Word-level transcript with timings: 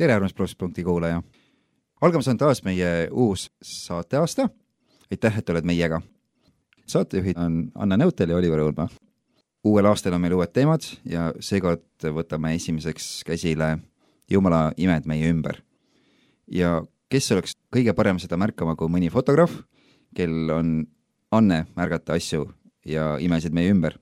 tere, 0.00 0.14
armas 0.14 0.34
plusspunkti 0.34 0.84
kuulaja! 0.84 1.22
algamas 2.00 2.28
on 2.28 2.36
taas 2.36 2.62
meie 2.64 3.08
uus 3.12 3.50
saateaasta. 3.62 4.48
aitäh, 5.10 5.38
et 5.38 5.50
oled 5.50 5.64
meiega. 5.64 6.00
saatejuhid 6.86 7.36
on 7.36 7.70
Anna 7.74 7.96
Neutel 7.96 8.30
ja 8.30 8.36
Oliver 8.36 8.58
Õulma. 8.64 8.88
Uuel 9.64 9.86
aastal 9.90 10.14
on 10.16 10.22
meil 10.24 10.34
uued 10.38 10.52
teemad 10.56 10.84
ja 11.04 11.30
seekord 11.40 11.84
võtame 12.16 12.54
esimeseks 12.56 13.22
käsile 13.28 13.78
Jumala 14.30 14.70
imed 14.78 15.06
meie 15.10 15.26
ümber. 15.30 15.58
ja 16.46 16.82
kes 17.10 17.32
oleks 17.32 17.56
kõige 17.74 17.92
parem 17.94 18.18
seda 18.22 18.36
märkama 18.38 18.76
kui 18.78 18.88
mõni 18.88 19.10
fotograaf, 19.10 19.50
kel 20.14 20.50
on 20.54 20.86
anne 21.34 21.64
märgata 21.76 22.14
asju 22.14 22.46
ja 22.86 23.16
imesid 23.18 23.52
meie 23.52 23.70
ümber. 23.74 23.98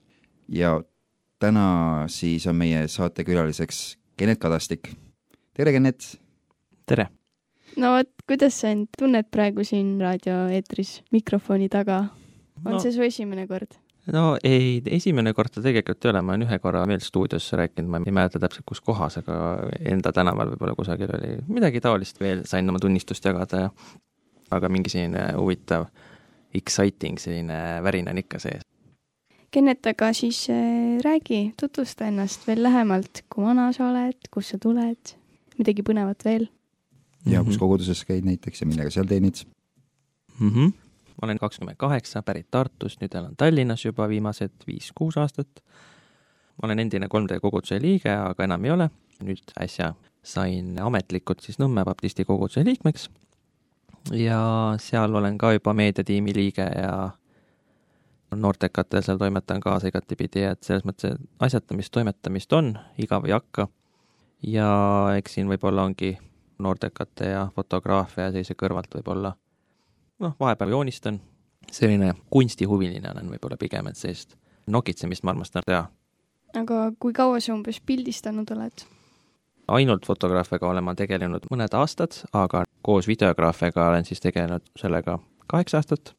ja 0.47 0.81
täna 1.39 2.05
siis 2.07 2.47
on 2.47 2.55
meie 2.55 2.87
saatekülaliseks 2.87 3.97
Kennet 4.17 4.39
Kadastik. 4.39 4.93
tere, 5.53 5.71
Kennet! 5.71 6.19
tere! 6.85 7.07
no 7.77 7.95
vot, 7.97 8.09
kuidas 8.27 8.53
sa 8.61 8.69
end 8.69 8.87
tunned 8.97 9.27
praegu 9.31 9.63
siin 9.63 9.99
raadioeetris 10.01 11.01
mikrofoni 11.11 11.69
taga? 11.69 12.09
on 12.65 12.73
No. 12.73 12.79
see 12.79 12.91
su 12.91 13.01
esimene 13.01 13.47
kord? 13.47 13.75
No 14.13 14.37
ei, 14.43 14.81
esimene 14.85 15.33
kord 15.33 15.51
ta 15.53 15.61
tegelikult 15.61 16.05
ei 16.05 16.11
ole, 16.11 16.21
ma 16.21 16.33
olen 16.33 16.47
ühe 16.47 16.59
korra 16.59 16.85
veel 16.87 17.01
stuudiosse 17.03 17.57
rääkinud, 17.59 17.89
ma 17.89 18.01
ei 18.05 18.11
mäleta 18.15 18.39
täpselt, 18.39 18.65
kus 18.65 18.81
kohas, 18.81 19.17
aga 19.17 19.35
enda 19.79 20.11
tänaval 20.15 20.53
võib-olla 20.53 20.75
kusagil 20.75 21.11
oli 21.17 21.35
midagi 21.47 21.81
taolist 21.81 22.19
veel, 22.19 22.45
sain 22.49 22.69
oma 22.69 22.79
tunnistust 22.79 23.25
jagada 23.25 23.65
ja 23.65 23.69
aga 24.51 24.69
mingi 24.69 24.89
selline 24.89 25.33
huvitav 25.37 25.87
exciting 26.53 27.19
selline 27.21 27.83
värin 27.85 28.09
on 28.09 28.17
ikka 28.17 28.39
sees. 28.41 28.65
Kennet, 29.51 29.85
aga 29.89 30.11
siis 30.13 30.43
äh, 30.49 30.99
räägi, 31.05 31.53
tutvusta 31.59 32.05
ennast 32.05 32.45
veel 32.47 32.61
lähemalt, 32.63 33.23
kui 33.33 33.45
vana 33.45 33.71
sa 33.73 33.87
oled, 33.89 34.29
kust 34.33 34.53
sa 34.53 34.59
tuled, 34.61 35.13
midagi 35.57 35.85
põnevat 35.85 36.25
veel. 36.25 36.47
ja 37.25 37.41
Mhm. 37.41 37.47
kus 37.47 37.57
koguduses 37.57 38.05
käid 38.05 38.25
näiteks 38.25 38.61
ja 38.61 38.67
millega 38.67 38.89
seal 38.89 39.05
teenid? 39.05 39.45
mm. 40.39 40.49
-hmm. 40.49 40.71
Ma 41.21 41.25
olen 41.27 41.37
kakskümmend 41.37 41.77
kaheksa, 41.77 42.21
pärit 42.23 42.47
Tartust, 42.51 43.01
nüüd 43.01 43.15
elan 43.15 43.35
Tallinnas 43.37 43.83
juba 43.85 44.07
viimased 44.09 44.65
viis-kuus 44.67 45.17
aastat. 45.17 45.63
ma 46.61 46.67
olen 46.67 46.79
endine 46.79 47.07
3D 47.07 47.39
koguduse 47.39 47.81
liige, 47.81 48.11
aga 48.11 48.43
enam 48.43 48.65
ei 48.65 48.71
ole. 48.71 48.89
nüüd 49.23 49.51
äsja 49.59 49.93
sain 50.23 50.79
ametlikult 50.79 51.41
siis 51.43 51.59
Nõmme 51.59 51.83
baptisti 51.85 52.25
koguduse 52.25 52.65
liikmeks. 52.65 53.09
ja 54.13 54.75
seal 54.79 55.15
olen 55.15 55.37
ka 55.37 55.53
juba 55.53 55.73
meediatiimi 55.73 56.35
liige 56.35 56.69
ja 56.75 57.09
noortekatel 58.35 59.01
seal 59.01 59.17
toimetan 59.17 59.59
kaasa 59.59 59.87
igatipidi, 59.87 60.43
et 60.43 60.63
selles 60.63 60.85
mõttes 60.85 61.17
asjatamist, 61.39 61.91
toimetamist 61.91 62.53
on, 62.53 62.77
igav 62.97 63.25
ei 63.25 63.35
hakka. 63.35 63.67
ja 64.43 64.71
eks 65.17 65.33
siin 65.33 65.51
võib-olla 65.51 65.83
ongi 65.83 66.17
noortekate 66.59 67.25
ja 67.25 67.47
fotograafia 67.55 68.23
ja 68.23 68.31
sellise 68.31 68.55
kõrvalt 68.55 68.95
võib-olla 68.95 69.33
noh, 70.19 70.35
vahepeal 70.39 70.69
joonistan, 70.69 71.19
selline 71.71 72.13
kunstihuviline 72.29 73.11
olen 73.11 73.31
võib-olla 73.33 73.57
pigem, 73.59 73.87
et 73.87 73.97
sellist 73.97 74.35
nokitsemist 74.67 75.23
ma 75.23 75.33
armastan 75.35 75.65
teha. 75.65 75.87
aga 76.55 76.91
kui 76.99 77.13
kaua 77.13 77.39
sa 77.39 77.53
umbes 77.53 77.81
pildistanud 77.85 78.51
oled? 78.55 78.85
ainult 79.67 80.05
fotograafiaga 80.05 80.69
olen 80.69 80.83
ma 80.83 80.95
tegelenud 80.97 81.45
mõned 81.51 81.73
aastad, 81.77 82.23
aga 82.33 82.63
koos 82.81 83.07
videograafiaga 83.07 83.89
olen 83.89 84.05
siis 84.05 84.21
tegelenud 84.23 84.65
sellega 84.79 85.19
kaheksa 85.47 85.77
aastat. 85.77 86.15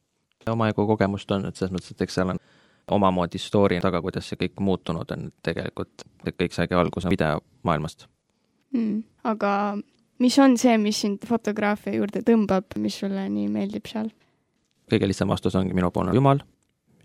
omajagu 0.49 0.87
kogemust 0.87 1.31
on, 1.31 1.47
et 1.47 1.57
selles 1.57 1.73
mõttes, 1.73 1.91
et 1.91 2.01
eks 2.01 2.15
seal 2.15 2.33
on 2.33 2.39
omamoodi 2.91 3.39
story 3.39 3.81
taga, 3.81 4.01
kuidas 4.03 4.29
see 4.29 4.39
kõik 4.41 4.61
muutunud 4.61 5.11
on, 5.15 5.29
tegelikult 5.43 6.07
kõik 6.25 6.55
saigi 6.55 6.75
alguse 6.75 7.11
videomaailmast. 7.11 8.07
Mm. 8.73 9.03
aga 9.25 9.79
mis 10.21 10.39
on 10.39 10.57
see, 10.61 10.77
mis 10.79 11.01
sind 11.03 11.27
fotograafia 11.27 11.97
juurde 11.97 12.23
tõmbab, 12.27 12.77
mis 12.79 13.01
sulle 13.03 13.27
nii 13.29 13.49
meeldib 13.53 13.89
seal? 13.91 14.11
kõige 14.91 15.07
lihtsam 15.07 15.31
vastus 15.31 15.55
ongi 15.55 15.75
minupoolne 15.75 16.15
Jumal, 16.17 16.41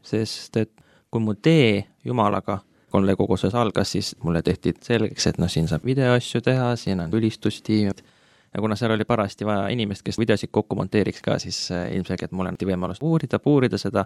sest 0.01 0.57
et 0.57 0.71
kui 1.13 1.21
mu 1.21 1.35
tee 1.37 1.83
Jumalaga 2.05 2.59
kolme 2.89 3.15
koguses 3.15 3.53
algas, 3.55 3.91
siis 3.91 4.15
mulle 4.23 4.41
tehti 4.41 4.73
selgeks, 4.81 5.27
et 5.29 5.37
noh, 5.41 5.51
siin 5.51 5.67
saab 5.69 5.85
videoasju 5.85 6.41
teha, 6.41 6.71
siin 6.79 7.03
on 7.03 7.13
ülistustiim 7.13 7.91
ja 7.91 8.61
kuna 8.63 8.77
seal 8.79 8.95
oli 8.95 9.05
parajasti 9.05 9.45
vaja 9.45 9.67
inimest, 9.73 10.01
kes 10.05 10.17
videosid 10.19 10.49
kokku 10.51 10.77
monteeriks 10.79 11.21
ka, 11.21 11.37
siis 11.39 11.59
äh, 11.75 11.89
ilmselgelt 11.97 12.31
mul 12.31 12.49
anti 12.49 12.65
võimalus 12.65 13.03
uurida, 13.03 13.39
puurida 13.39 13.77
seda 13.77 14.05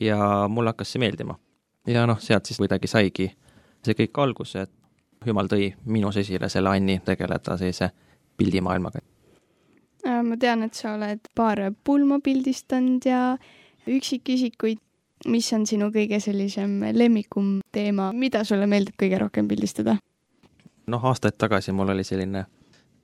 ja 0.00 0.18
mulle 0.50 0.74
hakkas 0.74 0.92
see 0.92 1.02
meeldima. 1.02 1.38
ja 1.86 2.06
noh, 2.06 2.20
sealt 2.20 2.46
siis 2.46 2.58
kuidagi 2.58 2.90
saigi 2.90 3.30
see 3.84 4.00
kõik 4.02 4.22
alguse, 4.26 4.66
et 4.66 4.72
Jumal 5.24 5.48
tõi 5.48 5.70
minus 5.88 6.18
esile 6.20 6.50
selle 6.52 6.68
anni 6.68 6.98
tegeleda 7.04 7.56
sellise 7.56 7.88
pildimaailmaga. 8.36 9.02
Äh, 10.04 10.22
ma 10.22 10.36
tean, 10.40 10.64
et 10.66 10.74
sa 10.76 10.94
oled 10.98 11.30
paar 11.34 11.60
pulma 11.84 12.20
pildistanud 12.24 13.04
ja 13.08 13.36
üksikisikuid. 13.88 14.80
mis 15.28 15.46
on 15.56 15.62
sinu 15.66 15.86
kõige 15.88 16.18
sellisem 16.20 16.82
lemmikum 16.92 17.60
teema, 17.72 18.10
mida 18.12 18.42
sulle 18.44 18.66
meeldib 18.68 18.98
kõige 19.00 19.18
rohkem 19.22 19.48
pildistada? 19.48 19.96
noh, 20.86 21.04
aastaid 21.04 21.38
tagasi 21.38 21.72
mul 21.72 21.88
oli 21.94 22.04
selline 22.04 22.44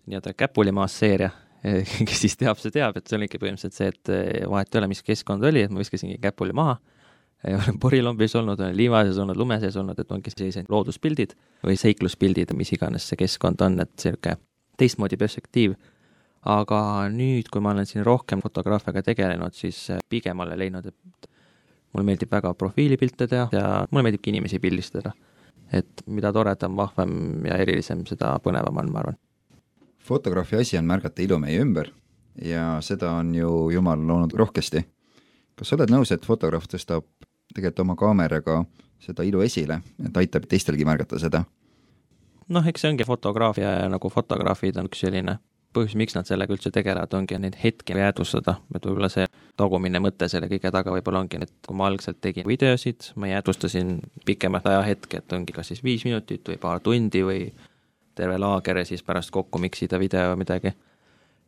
nii-öelda 0.06 0.34
käpulimaas 0.36 0.98
seeria, 0.98 1.30
kes 2.08 2.20
siis 2.20 2.36
teab, 2.36 2.58
see 2.60 2.74
teab, 2.74 2.96
et 2.96 3.06
see 3.06 3.16
oligi 3.16 3.40
põhimõtteliselt 3.40 3.76
see, 3.76 3.88
et 3.88 4.12
eh, 4.12 4.48
vahet 4.50 4.74
ei 4.74 4.80
ole, 4.82 4.90
mis 4.92 5.02
keskkond 5.06 5.44
oli, 5.48 5.64
et 5.64 5.72
ma 5.72 5.80
viskasingi 5.80 6.18
käpuli 6.20 6.52
maha, 6.56 6.76
olen 7.62 7.80
porilombis 7.80 8.36
olnud, 8.36 8.60
olen 8.60 8.76
liiva 8.76 9.04
sees 9.06 9.20
olnud, 9.22 9.40
lume 9.40 9.60
sees 9.62 9.76
olnud, 9.80 9.98
et 9.98 10.12
ongi 10.12 10.32
sellised 10.34 10.68
looduspildid 10.68 11.34
või 11.64 11.80
seikluspildid, 11.80 12.52
mis 12.58 12.74
iganes 12.76 13.08
see 13.08 13.20
keskkond 13.20 13.64
on, 13.64 13.80
et 13.86 13.94
niisugune 13.96 14.36
teistmoodi 14.80 15.18
perspektiiv. 15.20 15.78
aga 16.40 16.80
nüüd, 17.12 17.50
kui 17.52 17.60
ma 17.60 17.74
olen 17.74 17.86
siin 17.86 18.04
rohkem 18.04 18.40
fotograafiaga 18.40 19.02
tegelenud, 19.10 19.52
siis 19.52 19.90
eh, 19.92 19.98
pigem 20.08 20.40
olen 20.40 20.58
leidnud, 20.58 20.86
et 20.86 21.28
mulle 21.92 22.06
meeldib 22.06 22.30
väga 22.32 22.54
profiilipilte 22.54 23.26
teha 23.28 23.48
ja 23.52 23.64
mulle 23.90 24.06
meeldibki 24.06 24.32
inimesi 24.32 24.58
pildistada 24.58 25.12
et 25.72 26.02
mida 26.10 26.32
toredam, 26.34 26.76
vahvem 26.78 27.46
ja 27.46 27.58
erilisem, 27.62 28.02
seda 28.08 28.34
põnevam 28.42 28.80
on, 28.82 28.92
ma 28.92 29.02
arvan. 29.04 29.18
fotograafi 30.04 30.56
asi 30.56 30.78
on 30.78 30.88
märgata 30.88 31.22
ilu 31.22 31.38
meie 31.38 31.60
ümber 31.62 31.92
ja 32.42 32.80
seda 32.82 33.12
on 33.20 33.34
ju 33.34 33.70
Jumal 33.70 34.00
loonud 34.06 34.34
rohkesti. 34.34 34.84
kas 35.54 35.68
sa 35.68 35.76
oled 35.76 35.92
nõus, 35.92 36.12
et 36.12 36.26
fotograaf 36.26 36.66
tõstab 36.66 37.04
tegelikult 37.54 37.80
oma 37.80 37.96
kaameraga 37.96 38.64
seda 39.00 39.22
ilu 39.22 39.42
esile, 39.42 39.80
et 40.04 40.16
aitab 40.16 40.46
teistelgi 40.48 40.84
märgata 40.84 41.18
seda? 41.18 41.44
noh, 42.54 42.66
eks 42.66 42.84
see 42.84 42.90
ongi 42.92 43.06
fotograafia 43.06 43.76
ja 43.82 43.88
nagu 43.90 44.10
fotograafid 44.12 44.78
on 44.80 44.90
üks 44.90 45.04
selline 45.04 45.38
põhjus, 45.74 45.94
miks 45.98 46.16
nad 46.16 46.26
sellega 46.26 46.54
üldse 46.54 46.72
tegelevad, 46.74 47.12
ongi 47.14 47.38
neid 47.38 47.56
hetki 47.62 47.94
jäädvustada, 47.94 48.56
et 48.74 48.86
võib-olla 48.86 49.10
see 49.12 49.26
tagumine 49.60 50.00
mõte 50.02 50.26
selle 50.30 50.48
kõige 50.50 50.72
taga 50.74 50.94
võib-olla 50.94 51.22
ongi, 51.22 51.38
et 51.46 51.52
kui 51.66 51.78
ma 51.78 51.86
algselt 51.86 52.18
tegin 52.24 52.48
videosid, 52.48 53.12
ma 53.20 53.30
jäädvustasin 53.30 53.98
pikemat 54.26 54.66
ajahetke, 54.66 55.22
et 55.22 55.36
ongi 55.36 55.54
kas 55.54 55.70
siis 55.70 55.84
viis 55.86 56.04
minutit 56.08 56.48
või 56.50 56.58
paar 56.62 56.82
tundi 56.82 57.22
või 57.26 57.44
terve 58.18 58.38
laager 58.38 58.82
ja 58.82 58.88
siis 58.88 59.04
pärast 59.06 59.30
kokku 59.30 59.62
miksida 59.62 59.98
video 59.98 60.34
midagi. 60.36 60.74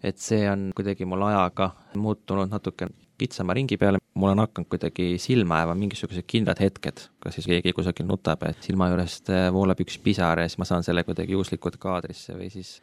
et 0.03 0.19
see 0.19 0.51
on 0.51 0.73
kuidagi 0.75 1.07
mul 1.07 1.23
ajaga 1.23 1.69
muutunud 1.95 2.51
natuke 2.51 2.89
kitsama 3.23 3.55
ringi 3.57 3.79
peale, 3.81 4.01
mul 4.19 4.35
on 4.35 4.43
hakanud 4.43 4.69
kuidagi 4.73 5.15
silma 5.23 5.63
jääma 5.63 5.77
mingisugused 5.79 6.27
kindlad 6.29 6.61
hetked, 6.63 7.07
kas 7.23 7.39
siis 7.39 7.49
keegi 7.49 7.75
kusagil 7.77 8.09
nutab 8.09 8.45
ja 8.47 8.53
silma 8.65 8.91
juurest 8.93 9.31
äh, 9.33 9.49
voolab 9.55 9.81
üks 9.85 9.99
pisar 10.03 10.43
ja 10.43 10.49
siis 10.49 10.61
ma 10.61 10.69
saan 10.69 10.87
selle 10.87 11.07
kuidagi 11.09 11.37
juhuslikult 11.37 11.79
kaadrisse 11.83 12.37
või 12.39 12.51
siis 12.53 12.77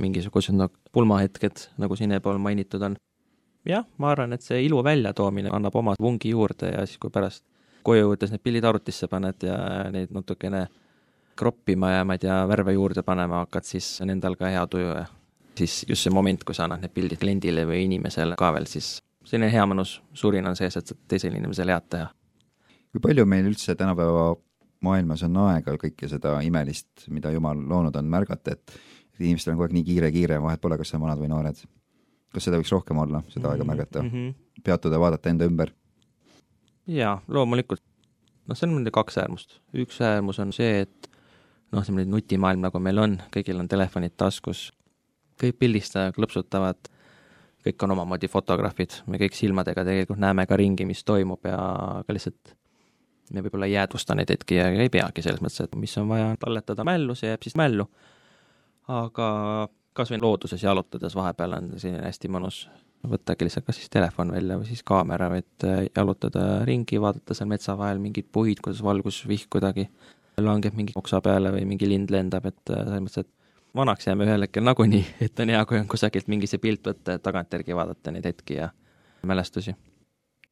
mingisugused 0.00 0.56
no, 0.56 0.68
pulmahetked, 0.92 1.68
nagu 1.80 1.96
siin 1.96 2.12
eespool 2.12 2.40
mainitud 2.42 2.82
on. 2.84 2.96
jah, 3.66 3.86
ma 3.98 4.12
arvan, 4.12 4.36
et 4.36 4.44
see 4.44 4.62
ilu 4.66 4.82
väljatoomine 4.84 5.50
annab 5.52 5.76
oma 5.80 5.96
vungi 6.00 6.30
juurde 6.34 6.72
ja 6.74 6.86
siis, 6.86 7.00
kui 7.02 7.10
pärast 7.10 7.44
koju 7.86 8.04
jõudes 8.04 8.32
need 8.32 8.42
pildid 8.44 8.66
arvutisse 8.66 9.08
paned 9.10 9.46
ja 9.46 9.56
neid 9.94 10.12
natukene 10.14 10.66
kroppima 11.36 11.92
ja 11.92 12.04
ma 12.08 12.16
ei 12.16 12.22
tea, 12.24 12.40
värve 12.48 12.74
juurde 12.76 13.04
panema 13.06 13.44
hakkad, 13.44 13.66
siis 13.68 13.88
on 14.04 14.12
endal 14.14 14.38
ka 14.38 14.50
hea 14.52 14.64
tuju 14.70 14.92
ja 14.94 15.04
siis 15.58 15.84
just 15.88 16.06
see 16.06 16.14
moment, 16.14 16.44
kui 16.44 16.56
sa 16.56 16.66
annad 16.66 16.84
need 16.84 16.94
pildid 16.96 17.20
kliendile 17.20 17.66
või 17.68 17.84
inimesele 17.86 18.38
ka 18.38 18.52
veel, 18.56 18.68
siis 18.70 18.96
selline 19.26 19.50
hea 19.52 19.64
mõnus 19.66 19.98
surin 20.14 20.46
on 20.46 20.56
sees, 20.58 20.76
et 20.78 20.86
saad 20.86 21.00
teisele 21.10 21.40
inimesele 21.40 21.74
head 21.74 21.88
teha. 21.90 22.10
kui 22.92 23.02
palju 23.02 23.26
meil 23.28 23.48
üldse 23.50 23.74
tänapäeva 23.74 24.34
maailmas 24.86 25.24
on 25.26 25.40
aega 25.46 25.74
kõike 25.80 26.08
seda 26.10 26.36
imelist, 26.46 27.08
mida 27.12 27.32
Jumal 27.34 27.58
loonud 27.68 27.96
on, 27.96 28.12
märgata, 28.12 28.54
et 28.54 28.76
inimestel 29.20 29.54
on 29.54 29.58
kogu 29.58 29.68
aeg 29.68 29.74
nii 29.76 29.86
kiire, 29.86 30.12
kiire, 30.14 30.38
vahet 30.42 30.60
pole, 30.62 30.78
kas 30.78 30.94
on 30.94 31.02
vanad 31.04 31.20
või 31.20 31.32
noored. 31.32 31.58
kas 32.34 32.44
seda 32.44 32.60
võiks 32.60 32.72
rohkem 32.72 32.98
olla, 33.00 33.22
seda 33.32 33.50
aega 33.52 33.64
märgata 33.64 34.02
mm, 34.02 34.08
-hmm. 34.10 34.30
-hmm. 34.30 34.62
peatuda, 34.64 35.00
vaadata 35.00 35.30
enda 35.30 35.44
ümber? 35.44 35.72
jaa, 36.86 37.22
loomulikult. 37.28 37.82
noh, 38.46 38.56
seal 38.56 38.70
on 38.70 38.74
muidugi 38.78 38.94
kaks 38.94 39.18
äärmust. 39.18 39.60
üks 39.74 40.00
äärmus 40.00 40.38
on 40.38 40.52
see, 40.52 40.80
et 40.80 41.10
noh, 41.72 41.84
selline 41.84 42.10
nutimaailm, 42.10 42.60
nagu 42.60 42.78
meil 42.78 42.98
on, 42.98 43.18
kõigil 43.36 43.58
on 43.60 43.68
telefonid 43.68 44.16
taskus, 44.16 44.72
kõik 45.40 45.58
pildistajad 45.58 46.14
klõpsutavad, 46.14 46.90
kõik 47.66 47.82
on 47.86 47.96
omamoodi 47.96 48.30
fotograafid, 48.30 49.00
me 49.10 49.20
kõik 49.20 49.34
silmadega 49.36 49.84
tegelikult 49.86 50.22
näeme 50.22 50.46
ka 50.46 50.58
ringi, 50.58 50.86
mis 50.88 51.02
toimub 51.04 51.44
ja 51.48 51.58
ka 52.06 52.16
lihtsalt 52.16 52.54
me 53.34 53.42
võib-olla 53.42 53.66
ei 53.66 53.74
jäädvusta 53.74 54.14
neid 54.14 54.30
hetki 54.30 54.60
ja 54.60 54.68
ei 54.70 54.90
peagi 54.92 55.24
selles 55.24 55.42
mõttes, 55.42 55.66
et 55.66 55.74
mis 55.78 55.96
on 55.98 56.08
vaja 56.10 56.30
talletada 56.40 56.86
mällu, 56.86 57.16
see 57.18 57.32
jääb 57.32 57.42
siis 57.42 57.56
mällu. 57.58 57.88
aga 58.86 59.28
kas 59.96 60.12
või 60.12 60.20
looduses 60.22 60.62
jalutades 60.62 61.14
vahepeal 61.16 61.56
on 61.56 61.70
selline 61.80 62.04
hästi 62.06 62.30
mõnus 62.30 62.66
võttagi 63.06 63.46
lihtsalt 63.46 63.66
kas 63.66 63.80
siis 63.80 63.90
telefon 63.92 64.32
välja 64.34 64.58
või 64.58 64.68
siis 64.68 64.82
kaamera, 64.86 65.30
et 65.38 65.66
äh, 65.66 65.86
jalutada 65.88 66.64
ringi, 66.68 67.00
vaadata 67.02 67.34
seal 67.34 67.50
metsa 67.50 67.76
vahel 67.78 68.00
mingeid 68.02 68.28
puid, 68.32 68.60
kuidas 68.64 68.82
valgusvihk 68.84 69.50
kuidagi 69.52 69.88
langeb 70.42 70.76
mingi 70.76 70.96
oksa 70.98 71.20
peale 71.24 71.52
või 71.54 71.64
mingi 71.68 71.88
lind 71.88 72.12
lendab, 72.12 72.46
et 72.50 72.72
äh, 72.72 72.84
selles 72.84 73.04
mõttes, 73.06 73.26
et 73.26 73.32
vanaks 73.76 74.06
jääme 74.06 74.24
ühel 74.28 74.46
hetkel 74.46 74.64
nagunii, 74.64 75.04
et 75.26 75.40
on 75.40 75.52
hea, 75.52 75.64
kui 75.68 75.80
on 75.80 75.90
kusagilt 75.90 76.28
mingi 76.32 76.48
see 76.50 76.62
pilt 76.62 76.86
võtta, 76.86 77.18
et 77.18 77.26
tagantjärgi 77.26 77.76
vaadata 77.76 78.14
neid 78.14 78.26
hetki 78.26 78.60
ja 78.60 78.70
mälestusi 79.26 79.76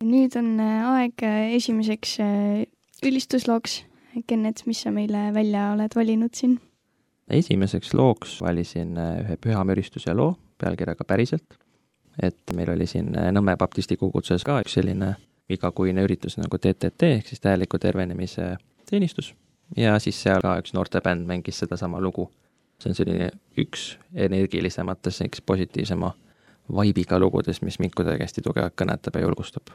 nüüd 0.04 0.36
on 0.38 0.54
äh, 0.60 0.84
aeg 0.94 1.24
äh, 1.24 1.54
esimeseks 1.58 2.18
äh, 2.20 2.62
ülistuslooks. 3.04 3.82
Kennet, 4.28 4.62
mis 4.66 4.84
sa 4.84 4.92
meile 4.94 5.32
välja 5.34 5.72
oled 5.74 5.96
valinud 5.96 6.34
siin? 6.38 6.60
esimeseks 7.34 7.94
looks 7.96 8.34
valisin 8.44 8.98
ühe 9.00 9.36
pühamüristuse 9.40 10.12
loo 10.14 10.34
pealkirjaga 10.60 11.06
Päriselt. 11.08 11.56
et 12.22 12.52
meil 12.54 12.70
oli 12.70 12.86
siin 12.86 13.08
Nõmme 13.32 13.56
baptisti 13.56 13.96
koguduses 13.96 14.44
ka 14.44 14.60
üks 14.60 14.76
selline 14.76 15.14
igakuine 15.50 16.04
üritus 16.04 16.36
nagu 16.38 16.60
TTT 16.60 17.10
ehk 17.16 17.32
siis 17.32 17.40
täieliku 17.40 17.80
tervenemise 17.80 18.52
teenistus 18.86 19.32
ja 19.76 19.96
siis 19.98 20.20
seal 20.22 20.44
ka 20.44 20.58
üks 20.60 20.76
noortebänd 20.76 21.26
mängis 21.26 21.58
sedasama 21.64 22.00
lugu. 22.00 22.28
See 22.80 22.90
on 22.90 22.98
selline 22.98 23.30
üks 23.60 23.94
energilisematest, 24.14 25.20
selliseks 25.20 25.42
positiivsema 25.46 26.12
vaibiga 26.74 27.18
lugudest, 27.20 27.62
mis 27.62 27.78
mind 27.78 27.96
kuidagi 27.96 28.24
hästi 28.24 28.44
tugevalt 28.44 28.76
kõnetab 28.80 29.18
ja 29.18 29.26
julgustab 29.26 29.74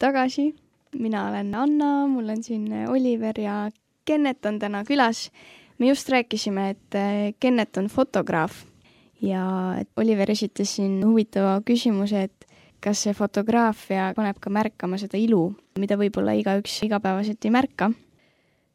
tagasi, 0.00 0.54
mina 0.98 1.28
olen 1.28 1.54
Anna, 1.54 2.06
mul 2.08 2.32
on 2.32 2.42
siin 2.42 2.66
Oliver 2.88 3.40
ja 3.40 3.68
Kennet 4.04 4.46
on 4.46 4.58
täna 4.58 4.84
külas. 4.84 5.30
me 5.78 5.88
just 5.88 6.08
rääkisime, 6.08 6.70
et 6.70 6.94
eh, 6.94 7.34
Kennet 7.40 7.76
on 7.76 7.86
fotograaf 7.86 8.64
ja 9.22 9.76
Oliver 9.96 10.30
esitas 10.30 10.76
siin 10.76 11.00
huvitava 11.06 11.60
küsimuse, 11.64 12.22
et 12.28 12.46
kas 12.80 13.04
see 13.04 13.14
fotograafia 13.16 14.10
paneb 14.16 14.40
ka 14.40 14.50
märkama 14.50 14.98
seda 15.00 15.20
ilu, 15.20 15.50
mida 15.78 15.98
võib-olla 16.00 16.34
igaüks 16.38 16.80
igapäevaselt 16.88 17.44
ei 17.44 17.52
märka. 17.52 17.92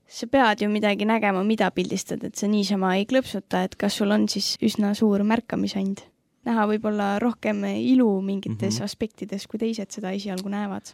sa 0.07 0.27
pead 0.27 0.61
ju 0.61 0.69
midagi 0.69 1.05
nägema, 1.05 1.43
mida 1.43 1.71
pildistad, 1.71 2.23
et 2.23 2.35
sa 2.35 2.47
niisama 2.47 2.95
ei 2.95 3.05
klõpsuta, 3.09 3.63
et 3.65 3.75
kas 3.75 3.97
sul 3.97 4.11
on 4.11 4.27
siis 4.29 4.55
üsna 4.61 4.93
suur 4.93 5.23
märkamisand? 5.23 6.05
näha 6.45 6.67
võib-olla 6.69 7.15
rohkem 7.19 7.63
ilu 7.65 8.21
mingites 8.21 8.75
mm 8.75 8.79
-hmm. 8.79 8.83
aspektides, 8.83 9.47
kui 9.47 9.59
teised 9.59 9.91
seda 9.91 10.11
esialgu 10.11 10.49
näevad. 10.49 10.93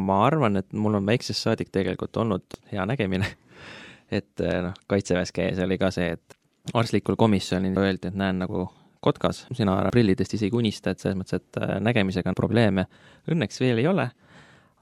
Ma 0.00 0.22
arvan, 0.26 0.56
et 0.56 0.72
mul 0.72 0.94
on 1.00 1.06
väiksest 1.06 1.48
saadik 1.48 1.72
tegelikult 1.72 2.16
olnud 2.16 2.60
hea 2.72 2.86
nägemine. 2.88 3.26
et 4.18 4.44
noh, 4.64 4.76
kaitseväes 4.86 5.32
käies 5.32 5.58
oli 5.64 5.78
ka 5.80 5.90
see, 5.94 6.12
et 6.16 6.38
arstlikul 6.74 7.16
komisjonil 7.18 7.76
öeldi, 7.78 8.08
et 8.08 8.16
näen 8.18 8.38
nagu 8.42 8.68
kotkas, 9.02 9.46
sina 9.52 9.76
prillidest 9.90 10.34
isegi 10.38 10.56
unista, 10.56 10.92
et 10.92 11.02
selles 11.02 11.18
mõttes, 11.18 11.42
et 11.42 11.58
äh, 11.58 11.78
nägemisega 11.82 12.30
on 12.30 12.38
probleeme. 12.38 12.86
Õnneks 13.30 13.58
veel 13.60 13.82
ei 13.82 13.88
ole, 13.90 14.06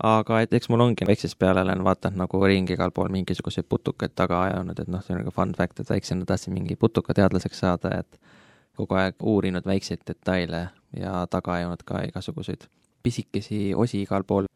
aga 0.04 0.40
et 0.44 0.52
eks 0.56 0.68
mul 0.72 0.84
ongi 0.84 1.08
väiksest 1.08 1.38
peale 1.40 1.64
olen 1.64 1.84
vaadanud 1.84 2.20
nagu 2.20 2.42
ringi 2.44 2.76
igal 2.76 2.92
pool 2.96 3.08
mingisuguseid 3.12 3.68
putukaid 3.68 4.12
taga 4.16 4.42
ajanud, 4.48 4.82
et 4.82 4.92
noh, 4.92 5.00
see 5.04 5.16
on 5.16 5.22
nagu 5.22 5.32
fun 5.34 5.54
fact, 5.56 5.80
et 5.80 5.92
väiksena 5.92 6.28
tahtsin 6.28 6.56
mingi 6.56 6.76
putukateadlaseks 6.80 7.64
saada, 7.64 7.94
et 8.02 8.20
kogu 8.76 8.96
aeg 9.00 9.24
uurinud 9.24 9.64
väikseid 9.66 10.04
detaile 10.08 10.66
ja 10.96 11.24
taga 11.32 11.56
ajanud 11.56 11.84
ka 11.88 12.04
igasuguseid 12.08 12.68
pisikesi 13.02 13.70
osi 13.72 14.04
igal 14.04 14.24
pool, 14.28 14.49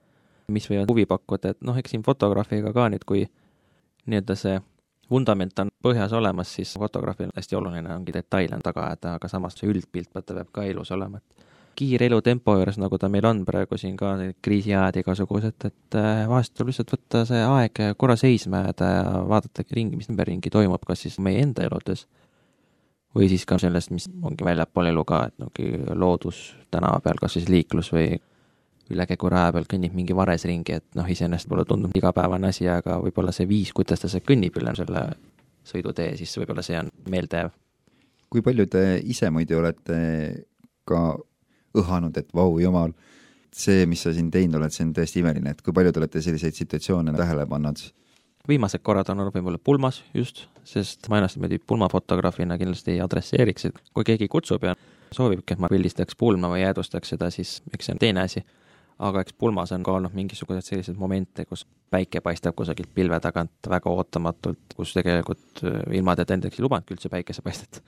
mis 0.49 0.69
võivad 0.71 0.91
huvi 0.91 1.07
pakkuda, 1.09 1.55
et 1.55 1.65
noh, 1.65 1.77
eks 1.79 1.95
siin 1.95 2.05
fotograafiga 2.05 2.73
ka 2.75 2.89
nüüd, 2.93 3.05
kui 3.09 3.25
nii-öelda 4.07 4.37
see 4.39 4.59
vundament 5.11 5.59
on 5.61 5.71
põhjas 5.85 6.13
olemas, 6.17 6.53
siis 6.57 6.75
fotograafil 6.81 7.33
hästi 7.37 7.57
oluline 7.57 7.93
ongi 7.95 8.13
detaile 8.15 8.59
taga 8.65 8.89
ajada, 8.89 9.17
aga 9.19 9.29
samas 9.29 9.57
see 9.59 9.69
üldpilt 9.71 10.13
vaata 10.15 10.37
peab 10.39 10.53
ka 10.53 10.65
ilus 10.69 10.93
olema, 10.97 11.21
et 11.21 11.51
kiire 11.75 12.07
elutempo 12.07 12.55
juures, 12.55 12.79
nagu 12.79 12.99
ta 13.01 13.09
meil 13.11 13.27
on 13.27 13.43
praegu 13.47 13.79
siin 13.81 13.97
ka, 13.99 14.15
kriisiajad 14.45 15.01
igasugused, 15.03 15.67
et 15.69 15.99
äh, 15.99 16.25
vahest 16.31 16.55
tuleb 16.55 16.71
lihtsalt 16.71 16.93
võtta 16.95 17.25
see 17.29 17.41
aeg 17.43 17.81
korra 17.99 18.17
seisma 18.21 18.65
jääda 18.69 18.91
ja 18.93 19.25
vaadata 19.31 19.65
ringi, 19.75 19.99
mis 19.99 20.11
ümberringi 20.13 20.53
toimub, 20.55 20.85
kas 20.87 21.03
siis 21.07 21.19
meie 21.23 21.43
enda 21.43 21.67
eludes 21.67 22.07
või 23.15 23.29
siis 23.31 23.45
ka 23.47 23.59
sellest, 23.63 23.93
mis 23.95 24.07
ongi 24.23 24.47
väljapool 24.47 24.91
elu 24.91 25.05
ka, 25.07 25.25
et 25.29 25.43
nagu 25.43 25.99
loodus 25.99 26.47
tänava 26.75 27.03
peal, 27.03 27.19
kas 27.21 27.37
siis 27.39 27.51
liiklus 27.51 27.93
või 27.95 28.15
üle 28.93 29.07
Keguraja 29.09 29.53
peal 29.55 29.67
kõnnib 29.71 29.95
mingi 29.97 30.17
vares 30.17 30.45
ringi, 30.49 30.79
et 30.81 30.99
noh, 30.99 31.09
iseenesest 31.09 31.49
võib-olla 31.49 31.69
tundub 31.69 31.97
igapäevane 31.97 32.51
asi, 32.51 32.67
aga 32.69 32.99
võib-olla 33.01 33.33
see 33.33 33.49
viis, 33.49 33.73
kuidas 33.77 34.03
ta 34.03 34.11
seal 34.13 34.25
kõnnib 34.27 34.57
üle 34.61 34.75
selle 34.77 35.05
sõidutee, 35.65 36.13
siis 36.21 36.35
võib-olla 36.41 36.65
see 36.65 36.77
on 36.79 36.91
meeldejääv. 37.11 37.53
kui 38.29 38.43
palju 38.43 38.67
te 38.67 38.85
ise 39.01 39.31
muidu 39.31 39.61
olete 39.61 39.97
ka 40.85 41.01
õhanud, 41.79 42.17
et 42.19 42.33
vau, 42.35 42.59
jumal, 42.61 42.93
see, 43.55 43.87
mis 43.87 44.03
sa 44.03 44.13
siin 44.13 44.31
teinud 44.35 44.59
oled, 44.59 44.75
see 44.75 44.85
on 44.85 44.95
tõesti 44.97 45.23
imeline, 45.23 45.55
et 45.55 45.63
kui 45.63 45.73
palju 45.73 45.93
te 45.93 46.03
olete 46.03 46.23
selliseid 46.23 46.57
situatsioone 46.59 47.15
tähele 47.17 47.47
pannud? 47.47 47.85
viimased 48.49 48.83
korrad 48.85 49.09
on 49.09 49.23
olnud 49.23 49.33
võib-olla 49.33 49.57
pulmas 49.57 50.03
just, 50.13 50.43
sest 50.69 51.07
ma 51.09 51.17
ennast 51.17 51.39
niimoodi 51.39 51.63
pulmafotograafina 51.65 52.59
kindlasti 52.61 52.93
ei 52.93 53.01
adresseeriks, 53.01 53.71
et 53.71 53.79
kui 53.97 54.05
keegi 54.05 54.29
kutsub 54.29 54.67
ja 54.69 54.75
soovibki, 55.17 55.55
et 55.55 55.63
ma 55.63 55.71
pildistaks 55.73 56.19
pulma 56.21 56.51
või 56.53 56.61
jäädvustaks 56.61 57.15
seda, 57.15 57.31
siis 57.33 57.63
eks 57.73 57.89
see 57.89 57.95
on 57.97 58.03
teine 58.03 58.27
asi 58.27 58.45
aga 58.99 59.25
eks 59.25 59.35
pulmas 59.39 59.73
on 59.75 59.83
ka 59.83 59.93
olnud 59.93 60.15
mingisuguseid 60.15 60.67
selliseid 60.67 60.99
momente, 60.99 61.45
kus 61.45 61.67
päike 61.91 62.21
paistab 62.21 62.55
kusagilt 62.57 62.91
pilve 62.95 63.19
tagant 63.21 63.69
väga 63.71 63.91
ootamatult, 63.91 64.77
kus 64.77 64.95
tegelikult 64.95 65.65
äh, 65.65 65.81
ilma 65.99 66.17
teda 66.17 66.37
endaks 66.39 66.59
ei 66.59 66.65
lubanudki 66.65 66.95
üldse 66.95 67.11
päikesepaistet. 67.13 67.83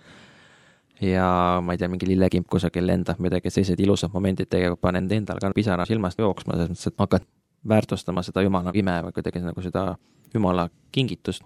ja 1.00 1.26
ma 1.62 1.72
ei 1.74 1.78
tea, 1.78 1.88
mingi 1.92 2.08
lillekimp 2.08 2.48
kusagil 2.50 2.86
lendab, 2.86 3.20
midagi, 3.22 3.50
sellised 3.50 3.80
ilusad 3.80 4.12
momendid 4.12 4.50
tegelikult 4.50 4.82
panevad 4.88 5.16
endal 5.18 5.40
ka 5.42 5.52
pisara 5.54 5.86
silmast 5.86 6.18
jooksma, 6.18 6.56
selles 6.56 6.72
mõttes, 6.74 6.92
et 6.92 7.02
hakkad 7.04 7.26
väärtustama 7.68 8.22
seda 8.26 8.42
jumala 8.46 8.72
ime 8.74 9.00
või 9.06 9.16
kuidagi 9.16 9.42
nagu 9.44 9.62
seda 9.62 9.88
jumala 10.34 10.68
kingitust. 10.92 11.42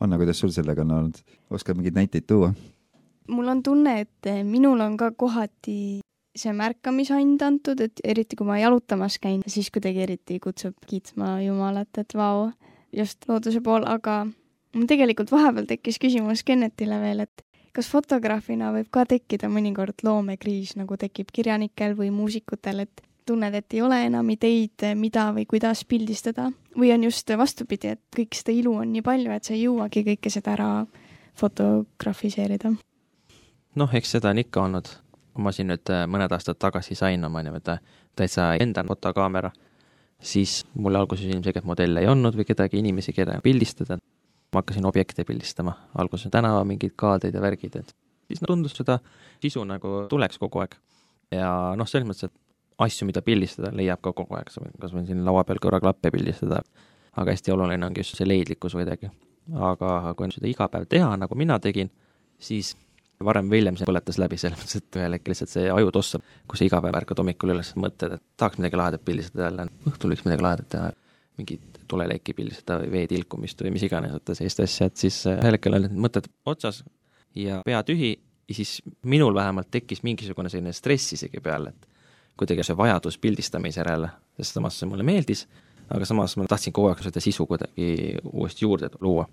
Anna, 0.00 0.16
kuidas 0.16 0.38
sul 0.40 0.52
sellega 0.54 0.84
on 0.86 0.92
olnud, 0.96 1.24
oskad 1.50 1.76
mingeid 1.76 1.98
näiteid 1.98 2.28
tuua? 2.28 2.54
mul 3.30 3.48
on 3.48 3.62
tunne, 3.62 4.00
et 4.00 4.26
minul 4.42 4.80
on 4.80 4.96
ka 4.98 5.12
kohati 5.16 6.00
see 6.36 6.52
märkamisand 6.54 7.42
antud, 7.42 7.80
et 7.82 8.00
eriti 8.04 8.38
kui 8.38 8.46
ma 8.46 8.58
jalutamas 8.60 9.18
käin, 9.22 9.42
siis 9.46 9.70
kuidagi 9.74 10.04
eriti 10.06 10.38
kutsub 10.42 10.76
kiitma 10.86 11.40
Jumalat, 11.44 11.90
et 11.98 12.14
vau, 12.14 12.50
just 12.96 13.26
looduse 13.28 13.62
pool, 13.64 13.86
aga 13.86 14.24
mul 14.74 14.88
tegelikult 14.90 15.32
vahepeal 15.34 15.68
tekkis 15.70 15.98
küsimus 16.02 16.44
Kennetile 16.46 17.00
veel, 17.02 17.24
et 17.26 17.44
kas 17.74 17.90
fotograafina 17.90 18.72
võib 18.74 18.90
ka 18.94 19.04
tekkida 19.10 19.50
mõnikord 19.50 20.02
loomekriis, 20.06 20.76
nagu 20.78 20.98
tekib 20.98 21.30
kirjanikel 21.34 21.96
või 21.98 22.10
muusikutel, 22.14 22.86
et 22.86 23.04
tunned, 23.26 23.54
et 23.54 23.76
ei 23.76 23.82
ole 23.84 24.00
enam 24.08 24.30
ideid, 24.32 24.86
mida 24.98 25.28
või 25.34 25.46
kuidas 25.50 25.84
pildistada? 25.86 26.48
Või 26.78 26.90
on 26.94 27.04
just 27.06 27.30
vastupidi, 27.38 27.94
et 27.94 28.02
kõik 28.16 28.34
seda 28.38 28.54
ilu 28.54 28.74
on 28.82 28.90
nii 28.94 29.04
palju, 29.06 29.34
et 29.34 29.46
sa 29.46 29.54
ei 29.54 29.64
jõuagi 29.66 30.02
kõike 30.06 30.32
seda 30.32 30.54
ära 30.56 30.70
fotografiseerida? 31.38 32.74
noh, 33.78 33.92
eks 33.94 34.16
seda 34.16 34.32
on 34.32 34.40
ikka 34.42 34.64
olnud 34.66 34.88
ma 35.42 35.52
siin 35.54 35.70
nüüd 35.72 35.92
äh, 35.92 36.04
mõned 36.10 36.32
aastad 36.32 36.58
tagasi 36.60 36.96
sain 36.98 37.24
oma 37.24 37.42
nii-öelda 37.44 37.78
täitsa 38.18 38.52
enda 38.60 38.84
fotokaamera, 38.86 39.50
siis 40.20 40.60
mul 40.74 40.98
alguses 40.98 41.30
ilmselgelt 41.30 41.66
modelle 41.68 42.04
ei 42.04 42.10
olnud 42.10 42.36
või 42.36 42.46
kedagi 42.48 42.80
inimesi, 42.80 43.14
keda 43.16 43.40
pildistada. 43.44 43.98
ma 44.50 44.58
hakkasin 44.58 44.86
objekte 44.86 45.24
pildistama, 45.24 45.76
alguses 45.94 46.30
tänava 46.30 46.64
mingeid 46.66 46.96
kaadreid 46.98 47.34
ja 47.34 47.40
värgid, 47.40 47.76
et 47.76 47.94
siis 48.26 48.40
tundus 48.46 48.74
seda 48.74 48.98
sisu 49.42 49.62
nagu 49.64 50.06
tuleks 50.10 50.38
kogu 50.38 50.64
aeg. 50.64 50.74
ja 51.30 51.50
noh, 51.78 51.86
selles 51.86 52.08
mõttes, 52.08 52.30
et 52.30 52.34
asju, 52.80 53.06
mida 53.06 53.22
pildistada, 53.22 53.70
leiab 53.76 54.00
ka 54.02 54.12
kogu 54.16 54.38
aeg, 54.38 54.50
kas 54.80 54.94
või 54.94 55.06
siin 55.06 55.24
laua 55.24 55.44
peal 55.46 55.60
kõrvaklappe 55.62 56.10
pildistada, 56.10 56.62
aga 57.16 57.34
hästi 57.34 57.54
oluline 57.54 57.86
ongi 57.86 58.02
just 58.02 58.16
see 58.18 58.28
leidlikkus 58.28 58.74
kuidagi. 58.78 59.10
aga 59.70 60.14
kui 60.16 60.30
seda 60.34 60.46
iga 60.50 60.68
päev 60.68 60.86
teha, 60.88 61.16
nagu 61.16 61.34
mina 61.34 61.58
tegin, 61.58 61.90
siis 62.38 62.76
varem 63.24 63.50
või 63.50 63.60
hiljem 63.60 63.76
see 63.76 63.88
põletas 63.88 64.18
läbi, 64.20 64.38
selles 64.40 64.58
mõttes, 64.60 64.80
et 64.80 64.96
ühel 64.96 65.16
hetkel 65.16 65.34
lihtsalt 65.34 65.52
see 65.52 65.66
aju 65.72 65.92
tossab, 65.94 66.24
kui 66.48 66.60
sa 66.60 66.66
iga 66.66 66.80
päev 66.84 66.96
ärkad 67.02 67.20
hommikul 67.20 67.52
üles, 67.54 67.72
mõtled, 67.80 68.16
et 68.16 68.24
tahaks 68.40 68.60
midagi 68.60 68.80
lahedat 68.80 69.04
pildistada 69.04 69.48
jälle, 69.48 69.66
õhtul 69.90 70.14
võiks 70.14 70.24
midagi 70.26 70.46
lahedat 70.46 70.70
teha, 70.72 70.88
mingit 71.40 71.80
tuleleki 71.90 72.34
pildistada 72.38 72.80
või 72.84 72.92
vee 72.94 73.10
tilkumist 73.10 73.60
või 73.64 73.74
mis 73.74 73.84
iganes, 73.84 74.16
et 74.16 74.32
sellist 74.38 74.64
asja, 74.64 74.88
et 74.88 75.04
siis 75.04 75.20
äh, 75.28 75.38
ühel 75.42 75.58
hetkel 75.58 75.76
on 75.76 75.86
need 75.86 76.00
mõtted 76.06 76.30
otsas 76.48 76.82
ja 77.36 77.60
pea 77.66 77.82
tühi 77.86 78.14
ja 78.14 78.56
siis 78.56 78.78
minul 79.08 79.34
vähemalt 79.36 79.70
tekkis 79.70 80.04
mingisugune 80.06 80.52
selline 80.52 80.72
stress 80.76 81.16
isegi 81.18 81.42
peale, 81.44 81.74
et 81.74 81.88
kuidagi 82.40 82.64
see 82.66 82.78
vajadus 82.78 83.18
pildistamise 83.20 83.82
järele, 83.82 84.08
sest 84.40 84.56
samas 84.56 84.80
see 84.80 84.88
mulle 84.88 85.04
meeldis, 85.06 85.44
aga 85.90 86.08
samas 86.08 86.38
ma 86.40 86.48
tahtsin 86.48 86.72
kogu 86.72 86.88
aeg 86.88 87.04
seda 87.04 87.20
sisu 87.20 87.46
kuidagi 87.50 88.16
uuesti 88.32 88.64
juurde 88.64 88.92
luua 89.00 89.28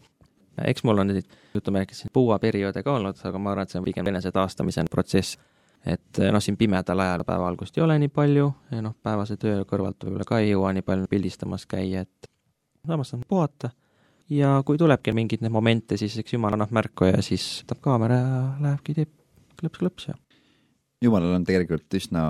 eks 0.65 0.83
mul 0.87 1.03
on 1.03 1.11
neid, 1.11 1.37
ütleme, 1.57 1.83
puuaperioode 2.13 2.83
ka 2.83 2.95
olnud, 2.97 3.19
aga 3.29 3.41
ma 3.41 3.53
arvan, 3.53 3.67
et 3.67 3.73
see 3.73 3.81
on 3.81 3.87
pigem 3.87 4.09
enese 4.13 4.31
taastamise 4.35 4.85
protsess. 4.91 5.37
et 5.87 6.19
noh, 6.33 6.41
siin 6.43 6.57
pimedal 6.57 6.99
ajal 6.99 7.23
päevavalgust 7.23 7.77
ei 7.77 7.83
ole 7.83 7.99
nii 8.01 8.09
palju 8.11 8.47
ja 8.71 8.81
noh, 8.81 8.95
päevase 9.03 9.37
töö 9.37 9.61
kõrvalt 9.69 10.03
võib-olla 10.03 10.25
ka 10.27 10.39
ei 10.43 10.49
jõua 10.49 10.73
nii 10.75 10.83
palju 10.83 11.07
pildistamas 11.09 11.67
käia, 11.69 12.01
et 12.01 12.31
samas 12.87 13.13
saan 13.13 13.23
puhata 13.27 13.69
ja 14.29 14.57
kui 14.65 14.77
tulebki 14.77 15.13
mingeid 15.15 15.45
neid 15.45 15.53
momente, 15.53 15.97
siis 15.97 16.17
eks 16.17 16.33
jumal 16.33 16.57
annab 16.57 16.73
märku 16.75 17.11
ja 17.11 17.21
siis 17.21 17.61
võtab 17.61 17.83
kaamera 17.89 18.17
ja 18.19 18.39
lähebki, 18.65 18.97
teeb 18.97 19.13
klõps-klõps 19.61 20.09
ja 20.09 20.17
jumalal 21.03 21.37
on 21.37 21.45
tegelikult 21.47 21.97
üsna 21.97 22.23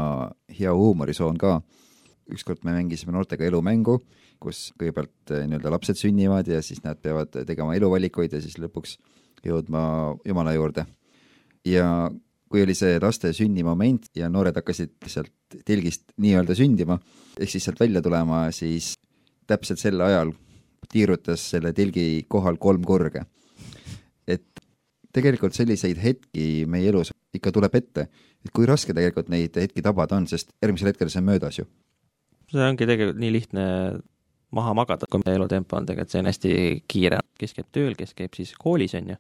hea 0.60 0.74
huumorisoon 0.74 1.38
ka. 1.42 1.60
Ükskord 2.34 2.64
me 2.64 2.76
mängisime 2.76 3.14
noortega 3.16 3.46
elumängu 3.48 4.02
kus 4.42 4.72
kõigepealt 4.78 5.34
eh, 5.34 5.46
nii-öelda 5.50 5.72
lapsed 5.74 6.00
sünnivad 6.00 6.48
ja 6.50 6.62
siis 6.66 6.84
nad 6.86 7.00
peavad 7.02 7.34
tegema 7.48 7.76
eluvalikuid 7.78 8.34
ja 8.34 8.42
siis 8.44 8.58
lõpuks 8.62 8.98
jõudma 9.46 9.82
Jumala 10.26 10.54
juurde. 10.56 10.86
ja 11.66 12.10
kui 12.48 12.64
oli 12.64 12.76
see 12.78 13.00
laste 13.02 13.34
sünnimoment 13.36 14.08
ja 14.16 14.30
noored 14.32 14.56
hakkasid 14.56 14.94
sealt 15.12 15.58
telgist 15.68 16.14
nii-öelda 16.22 16.56
sündima, 16.56 16.96
ehk 17.40 17.52
siis 17.52 17.66
sealt 17.68 17.80
välja 17.80 18.02
tulema, 18.02 18.46
siis 18.56 18.94
täpselt 19.48 19.82
sel 19.82 20.02
ajal 20.02 20.32
tiirutas 20.92 21.44
selle 21.52 21.74
telgi 21.76 22.24
kohal 22.30 22.58
kolm 22.58 22.86
kurge. 22.86 23.26
et 24.28 24.46
tegelikult 25.14 25.56
selliseid 25.56 25.98
hetki 25.98 26.66
meie 26.68 26.90
elus 26.90 27.12
ikka 27.34 27.52
tuleb 27.52 27.76
ette, 27.76 28.08
et 28.46 28.52
kui 28.54 28.66
raske 28.66 28.94
tegelikult 28.94 29.30
neid 29.30 29.56
hetki 29.58 29.82
tabada 29.82 30.16
on, 30.16 30.28
sest 30.28 30.54
järgmisel 30.62 30.94
hetkel 30.94 31.10
see 31.10 31.22
on 31.22 31.30
möödas 31.32 31.60
ju. 31.60 31.66
See 32.52 32.64
ongi 32.64 32.88
tegelikult 32.88 33.20
nii 33.22 33.34
lihtne 33.34 33.66
maha 34.56 34.74
magada, 34.78 35.08
kui 35.12 35.22
meie 35.24 35.36
elutempo 35.40 35.78
on 35.78 35.88
tegelikult, 35.88 36.14
see 36.14 36.22
on 36.24 36.30
hästi 36.30 36.52
kiire, 36.88 37.20
kes 37.40 37.56
käib 37.58 37.72
tööl, 37.76 37.98
kes 38.00 38.14
käib 38.18 38.38
siis 38.38 38.54
koolis, 38.60 38.96
on 39.00 39.12
ju, 39.14 39.18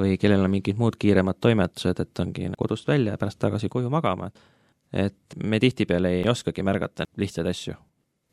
või 0.00 0.18
kellel 0.20 0.44
on 0.44 0.52
mingid 0.52 0.80
muud 0.80 0.98
kiiremad 1.00 1.40
toimetused, 1.42 2.00
et 2.00 2.20
ongi 2.20 2.50
kodust 2.58 2.88
välja 2.88 3.14
ja 3.14 3.20
pärast 3.20 3.40
tagasi 3.40 3.70
koju 3.72 3.90
magama. 3.92 4.30
et 4.92 5.34
me 5.42 5.58
tihtipeale 5.58 6.10
ei 6.20 6.28
oskagi 6.30 6.62
märgata 6.62 7.04
lihtsaid 7.16 7.46
asju. 7.46 7.74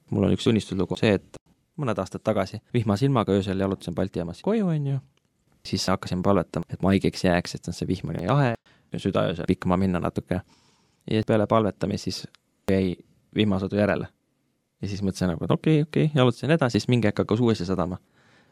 mul 0.10 0.24
on 0.24 0.34
üks 0.34 0.48
unistuslugu 0.48 0.98
see, 0.98 1.14
et 1.14 1.38
mõned 1.78 1.98
aastad 1.98 2.22
tagasi 2.24 2.60
vihmase 2.74 3.06
ilmaga 3.06 3.32
öösel 3.32 3.60
jalutasin 3.60 3.96
Balti 3.96 4.20
jaamas 4.20 4.42
koju, 4.42 4.68
on 4.68 4.88
ju, 4.88 4.98
siis 5.66 5.88
hakkasin 5.88 6.22
palvetama, 6.24 6.66
et 6.70 6.82
ma 6.82 6.92
haigeks 6.92 7.24
jääks, 7.24 7.56
et 7.56 7.72
see 7.72 7.88
vihm 7.88 8.12
oli 8.14 8.26
jahe, 8.26 8.54
südaöösel 8.98 9.48
pikkama 9.48 9.78
minna 9.78 10.00
natuke. 10.00 10.42
ja 11.12 11.24
peale 11.28 11.48
palvetamist 11.48 12.04
siis 12.04 12.28
jäi 12.70 12.96
vihmasadu 13.36 13.76
järele. 13.76 14.08
ja 14.82 14.88
siis 14.88 15.02
mõtlesin 15.02 15.34
nagu, 15.34 15.46
et 15.46 15.52
okei 15.52 15.82
okay,, 15.82 15.88
okei 15.90 16.06
okay,, 16.06 16.18
jalutasin 16.20 16.52
edasi, 16.52 16.80
siis 16.80 16.90
mingi 16.90 17.08
hetk 17.08 17.24
hakkas 17.24 17.40
uuesti 17.40 17.66
sadama. 17.66 18.00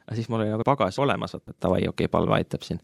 aga 0.05 0.15
siis 0.15 0.29
mul 0.29 0.43
oli 0.45 0.53
nagu 0.53 0.65
pagas 0.65 0.99
olemas, 0.99 1.35
et 1.35 1.55
davai, 1.61 1.81
okei 1.87 2.05
okay,, 2.05 2.11
palve 2.11 2.35
aitab 2.37 2.61
siin. 2.61 2.79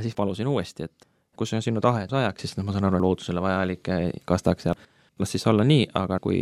siis 0.00 0.14
palusin 0.14 0.46
uuesti, 0.46 0.88
et 0.88 1.08
kus 1.36 1.52
on 1.56 1.62
sinu 1.62 1.80
tahe 1.80 2.06
sajaks, 2.08 2.40
siis 2.40 2.56
noh, 2.56 2.66
ma 2.68 2.72
saan 2.76 2.88
aru, 2.88 3.00
loodusele 3.02 3.42
vajalik 3.42 3.88
kastaks 4.28 4.66
ja 4.66 4.74
las 5.18 5.32
siis 5.32 5.46
olla 5.46 5.64
nii, 5.64 5.86
aga 5.94 6.18
kui 6.20 6.40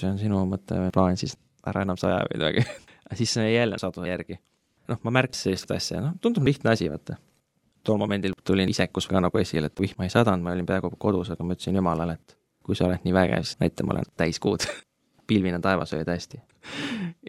see 0.00 0.08
on 0.08 0.18
sinu 0.20 0.44
mõte 0.48 0.78
või 0.78 0.92
plaan, 0.94 1.18
siis 1.20 1.36
ära 1.68 1.84
enam 1.84 1.98
saja 2.00 2.22
või 2.24 2.38
midagi 2.38 2.64
siis 3.20 3.36
jälle 3.36 3.78
sadu 3.78 4.04
järgi. 4.04 4.38
noh, 4.88 5.00
ma 5.04 5.12
märkasin 5.20 5.50
sellist 5.50 5.70
asja, 5.76 6.00
noh, 6.00 6.16
tundub 6.20 6.46
lihtne 6.46 6.72
asi, 6.72 6.88
vaata. 6.90 7.16
tol 7.84 8.00
momendil 8.00 8.34
tuli 8.44 8.66
isekus 8.70 9.08
ka 9.08 9.20
nagu 9.20 9.38
esile, 9.38 9.70
et 9.70 9.80
vihma 9.80 10.08
ei 10.08 10.12
sadanud, 10.12 10.44
ma 10.44 10.54
olin 10.56 10.66
peaaegu 10.66 10.92
kodus, 10.98 11.30
aga 11.30 11.44
ma 11.44 11.56
ütlesin 11.56 11.76
Jumalale, 11.76 12.16
et 12.16 12.36
kui 12.64 12.76
sa 12.76 12.86
oled 12.86 13.04
nii 13.04 13.14
vägev, 13.14 13.46
siis 13.46 13.60
näita 13.62 13.86
mulle 13.86 14.04
täiskuud 14.16 14.66
pilvine 15.30 15.60
taevas 15.62 15.94
oli 15.96 16.06
tõesti. 16.08 16.40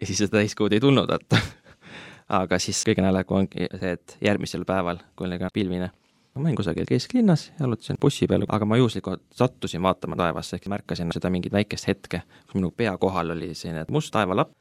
ja 0.00 0.06
siis 0.06 0.18
seda 0.18 0.38
täiskuud 0.38 0.72
ei 0.72 0.80
tulnud, 0.80 1.10
vaata 1.10 1.40
aga 2.42 2.58
siis 2.62 2.82
kõige 2.86 3.04
naljakam 3.04 3.42
ongi 3.42 3.68
see, 3.72 3.96
et 3.96 4.16
järgmisel 4.24 4.64
päeval, 4.68 5.02
kui 5.16 5.28
oli 5.28 5.38
ka 5.40 5.50
pilvine, 5.54 5.90
ma 6.34 6.46
olin 6.46 6.56
kusagil 6.56 6.88
kesklinnas, 6.88 7.50
jalutasin 7.60 8.00
bussi 8.00 8.28
peal, 8.30 8.46
aga 8.48 8.68
ma 8.68 8.80
juhuslikult 8.80 9.24
sattusin 9.36 9.82
vaatama 9.82 10.16
taevasse, 10.20 10.56
ehk 10.56 10.68
märkasin 10.72 11.12
seda 11.14 11.30
mingit 11.30 11.52
väikest 11.52 11.88
hetke, 11.90 12.22
kus 12.46 12.58
minu 12.58 12.72
pea 12.76 12.96
kohal 12.98 13.36
oli 13.36 13.52
selline 13.54 13.86
must 13.90 14.12
taevalapp 14.14 14.54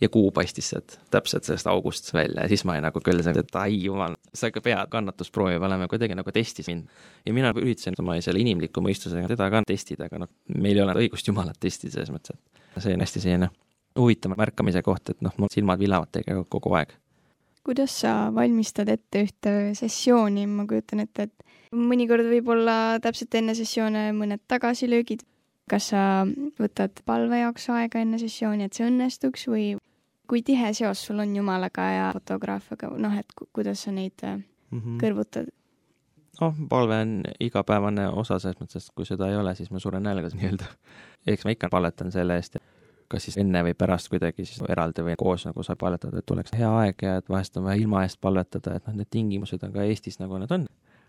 ja 0.00 0.08
kuu 0.12 0.30
paistis 0.34 0.70
sealt 0.72 0.98
täpselt 1.10 1.46
sellest 1.48 1.66
august 1.70 2.12
välja 2.14 2.44
ja 2.44 2.48
siis 2.48 2.64
ma 2.64 2.74
olin 2.74 2.84
nagu 2.88 3.00
küll 3.04 3.22
see, 3.24 3.32
et 3.40 3.58
ai 3.60 3.78
jumal, 3.84 4.16
sa 4.34 4.50
ikka 4.50 4.60
pead 4.64 4.90
kannatusproovi 4.92 5.60
panema, 5.62 5.88
kuidagi 5.88 6.16
nagu 6.18 6.32
testis 6.34 6.68
mind. 6.68 6.90
ja 7.26 7.34
mina 7.36 7.52
üritasin 7.56 7.96
oma 8.00 8.18
selle 8.24 8.42
inimliku 8.42 8.84
mõistusega 8.84 9.30
teda 9.32 9.48
ka 9.52 9.62
testida, 9.66 10.10
aga 10.10 10.24
noh, 10.24 10.32
meil 10.56 10.76
ei 10.76 10.84
ole 10.84 10.98
õigust 11.06 11.28
Jumalat 11.30 11.58
testida 11.60 11.96
selles 11.96 12.12
mõttes, 12.12 12.36
et 12.74 12.82
see 12.82 12.96
on 12.96 13.04
hästi 13.04 13.24
selline 13.24 13.50
huvitav 13.96 14.36
märkamise 14.36 14.82
koht, 14.84 15.14
et 15.14 15.24
noh, 15.24 15.32
mul 15.40 15.52
silmad 15.52 15.80
vilavad 15.80 16.12
tegelikult 16.12 16.52
kogu 16.58 16.76
aeg. 16.76 16.92
kuidas 17.66 17.96
sa 18.02 18.28
valmistad 18.34 18.88
ette 18.92 19.24
ühte 19.24 19.54
sessiooni, 19.74 20.44
ma 20.46 20.68
kujutan 20.68 21.02
ette, 21.02 21.30
et 21.30 21.72
mõnikord 21.74 22.28
võib 22.28 22.52
olla 22.54 22.76
täpselt 23.02 23.34
enne 23.34 23.56
sessioone 23.58 24.10
mõned 24.14 24.44
tagasilöögid 24.46 25.24
kas 25.70 25.90
sa 25.92 26.00
võtad 26.60 27.02
palve 27.04 27.40
jaoks 27.40 27.68
aega 27.74 28.00
enne 28.02 28.18
sessiooni, 28.22 28.68
et 28.68 28.76
see 28.76 28.86
õnnestuks 28.86 29.48
või 29.50 29.74
kui 30.30 30.42
tihe 30.46 30.72
seos 30.74 31.04
sul 31.06 31.22
on 31.22 31.34
Jumalaga 31.36 31.90
ja 31.90 32.06
fotograafiaga, 32.14 32.90
noh, 32.98 33.14
et 33.18 33.34
kuidas 33.52 33.82
sa 33.86 33.92
neid 33.94 34.22
mm 34.22 34.42
-hmm. 34.80 34.98
kõrvutad? 35.02 35.50
noh, 36.40 36.54
palve 36.68 37.00
on 37.02 37.22
igapäevane 37.40 38.08
osa 38.08 38.38
selles 38.38 38.58
mõttes, 38.60 38.86
et 38.86 38.94
kui 38.94 39.06
seda 39.08 39.28
ei 39.30 39.36
ole, 39.36 39.54
siis 39.54 39.70
ma 39.70 39.78
suren 39.78 40.02
nälga 40.02 40.28
nii-öelda. 40.34 40.64
eks 41.26 41.44
ma 41.44 41.50
ikka 41.50 41.68
palvetan 41.72 42.12
selle 42.12 42.36
eest, 42.36 42.58
kas 43.08 43.24
siis 43.24 43.38
enne 43.40 43.62
või 43.62 43.74
pärast 43.74 44.10
kuidagi 44.12 44.44
siis 44.44 44.62
eraldi 44.68 45.02
või 45.02 45.14
koos 45.18 45.46
nagu 45.46 45.62
saab 45.62 45.78
palvetada, 45.78 46.18
et 46.18 46.26
tuleks 46.26 46.52
hea 46.58 46.70
aeg 46.80 47.02
ja 47.02 47.16
et 47.16 47.28
vahest 47.28 47.56
on 47.56 47.64
vaja 47.64 47.80
ilma 47.80 48.02
eest 48.02 48.20
palvetada, 48.20 48.76
et 48.76 48.86
noh, 48.86 48.94
need 48.94 49.10
tingimused 49.10 49.62
on 49.62 49.72
ka 49.72 49.82
Eestis 49.82 50.18
nagu 50.18 50.38
nad 50.38 50.50
on. 50.50 50.66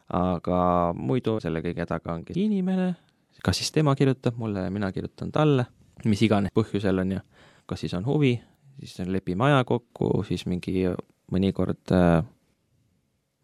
aga 0.08 0.94
muidu 0.96 1.40
selle 1.44 1.60
kõige 1.60 1.86
taga 1.86 2.14
ongi 2.14 2.32
inimene, 2.40 2.96
kas 3.44 3.62
siis 3.62 3.72
tema 3.72 3.96
kirjutab 3.96 4.38
mulle 4.38 4.68
ja 4.68 4.72
mina 4.74 4.92
kirjutan 4.92 5.32
talle, 5.32 5.68
mis 6.06 6.22
iganes 6.26 6.54
põhjusel 6.56 7.04
on 7.04 7.18
ju, 7.18 7.20
kas 7.70 7.84
siis 7.84 7.94
on 7.98 8.06
huvi, 8.06 8.36
siis 8.80 9.00
lepime 9.08 9.50
aja 9.50 9.64
kokku, 9.68 10.24
siis 10.28 10.46
mingi 10.50 10.88
mõnikord 11.34 11.94
äh, 11.96 12.22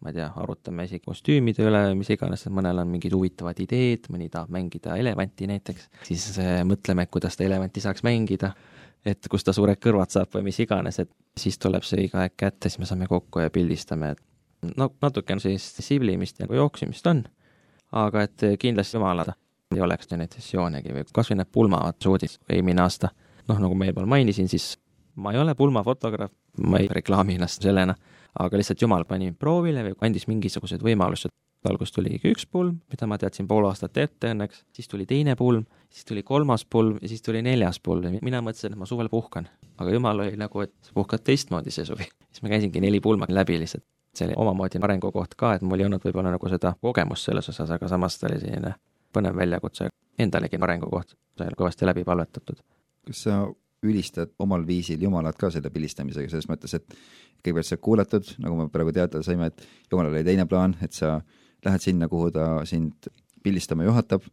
ma 0.04 0.12
ei 0.12 0.18
tea, 0.18 0.28
arutame 0.40 0.84
isegi 0.84 1.04
kostüümide 1.06 1.64
üle, 1.64 1.82
mis 1.96 2.10
iganes, 2.12 2.44
mõnel 2.52 2.82
on 2.82 2.90
mingid 2.92 3.14
huvitavad 3.16 3.60
ideed, 3.64 4.10
mõni 4.12 4.28
tahab 4.32 4.52
mängida 4.52 4.98
elevanti 5.00 5.48
näiteks, 5.48 5.88
siis 6.08 6.26
äh, 6.42 6.58
mõtleme, 6.68 7.06
kuidas 7.12 7.38
ta 7.38 7.46
elevanti 7.46 7.82
saaks 7.84 8.04
mängida, 8.06 8.52
et 9.04 9.30
kust 9.32 9.48
ta 9.48 9.54
suured 9.56 9.80
kõrvad 9.80 10.12
saab 10.12 10.36
või 10.36 10.50
mis 10.50 10.60
iganes, 10.64 11.00
et 11.00 11.12
siis 11.40 11.56
tuleb 11.60 11.86
see 11.88 12.04
õige 12.04 12.20
aeg 12.20 12.36
kätte, 12.36 12.68
siis 12.68 12.82
me 12.82 12.90
saame 12.90 13.08
kokku 13.10 13.44
ja 13.44 13.52
pildistame, 13.52 14.12
et 14.12 14.74
no 14.76 14.90
natuke 15.02 15.36
on 15.36 15.40
sellist 15.44 15.80
siblimist 15.84 16.40
ja 16.40 16.48
jooksmist 16.52 17.08
on, 17.08 17.24
aga 18.04 18.26
et 18.28 18.46
kindlasti 18.60 18.98
jumalada 18.98 19.36
ei 19.74 19.82
oleks 19.82 20.10
neid 20.12 20.34
sessioonegi 20.36 20.94
või 20.94 21.04
kas 21.12 21.30
või 21.30 21.40
need 21.40 21.50
pulmavad 21.52 21.98
shoot'id 22.02 22.38
eelmine 22.48 22.82
aasta. 22.84 23.10
noh, 23.48 23.60
nagu 23.60 23.76
ma 23.76 23.88
eelpool 23.88 24.08
mainisin, 24.08 24.48
siis 24.48 24.74
ma 25.16 25.32
ei 25.32 25.38
ole 25.38 25.54
pulmafotograaf, 25.54 26.32
ma 26.66 26.80
ei 26.80 26.88
reklaami 26.90 27.36
ennast 27.38 27.62
sellena, 27.62 27.94
aga 28.40 28.58
lihtsalt 28.58 28.82
jumal 28.82 29.04
pani 29.08 29.32
proovile 29.32 29.84
või 29.88 29.96
andis 30.08 30.28
mingisugused 30.30 30.82
võimalused. 30.82 31.32
alguses 31.64 31.94
tuligi 31.96 32.28
üks 32.28 32.44
pulm, 32.44 32.74
mida 32.92 33.06
ma 33.08 33.16
teadsin 33.16 33.46
pool 33.48 33.64
aastat 33.64 33.96
ette 33.96 34.28
õnneks, 34.34 34.66
siis 34.76 34.88
tuli 34.88 35.06
teine 35.08 35.32
pulm, 35.36 35.62
siis 35.88 36.04
tuli 36.04 36.22
kolmas 36.22 36.66
pulm 36.68 36.98
ja 37.00 37.08
siis 37.08 37.22
tuli 37.24 37.40
neljas 37.42 37.78
pulm 37.80 38.04
ja 38.04 38.20
mina 38.20 38.42
mõtlesin, 38.44 38.74
et 38.74 38.78
ma 38.78 38.84
suvel 38.84 39.08
puhkan. 39.08 39.48
aga 39.78 39.90
jumal 39.90 40.20
oli 40.20 40.36
nagu, 40.36 40.60
et 40.60 40.74
sa 40.84 40.92
puhkad 40.94 41.24
teistmoodi 41.24 41.72
see 41.72 41.86
suvi. 41.88 42.04
siis 42.32 42.42
ma 42.42 42.52
käisingi 42.52 42.80
neli 42.84 43.00
pulma 43.00 43.26
läbi 43.28 43.58
lihtsalt. 43.58 43.84
see 44.14 44.26
oli 44.26 44.34
omamoodi 44.36 44.78
arengukoht 44.82 45.34
ka, 45.34 45.54
et 45.54 45.62
mul 45.62 45.80
ei 45.80 45.86
olnud 45.86 46.04
võib-olla 46.04 46.36
nagu 46.36 46.48
seda 46.48 46.74
kogemust 46.80 47.30
selles 47.30 47.48
osas, 47.48 47.70
aga 47.70 47.88
samas 47.88 48.18
ta 48.18 48.28
oli 48.28 48.40
selline 48.44 48.74
põnev 49.14 49.36
väljakutse, 49.38 49.90
endalegi 50.18 50.60
arengukoht, 50.60 51.14
sai 51.38 51.54
kõvasti 51.58 51.86
läbi 51.88 52.04
palvetatud. 52.06 52.62
kas 53.04 53.22
sa 53.26 53.44
ülistad 53.84 54.32
omal 54.40 54.64
viisil 54.66 55.02
Jumalat 55.02 55.36
ka 55.38 55.50
selle 55.52 55.70
pilistamisega, 55.70 56.30
selles 56.32 56.48
mõttes, 56.48 56.72
et 56.78 56.96
kõigepealt 57.44 57.68
sa 57.68 57.76
kuulatud, 57.76 58.30
nagu 58.40 58.56
me 58.58 58.68
praegu 58.72 58.94
teada 58.96 59.22
saime, 59.22 59.50
et 59.52 59.66
Jumalal 59.92 60.14
oli 60.14 60.24
teine 60.24 60.46
plaan, 60.48 60.76
et 60.84 60.96
sa 60.96 61.18
lähed 61.64 61.84
sinna, 61.84 62.08
kuhu 62.08 62.30
ta 62.32 62.48
sind 62.68 63.10
pildistama 63.44 63.84
juhatab, 63.84 64.24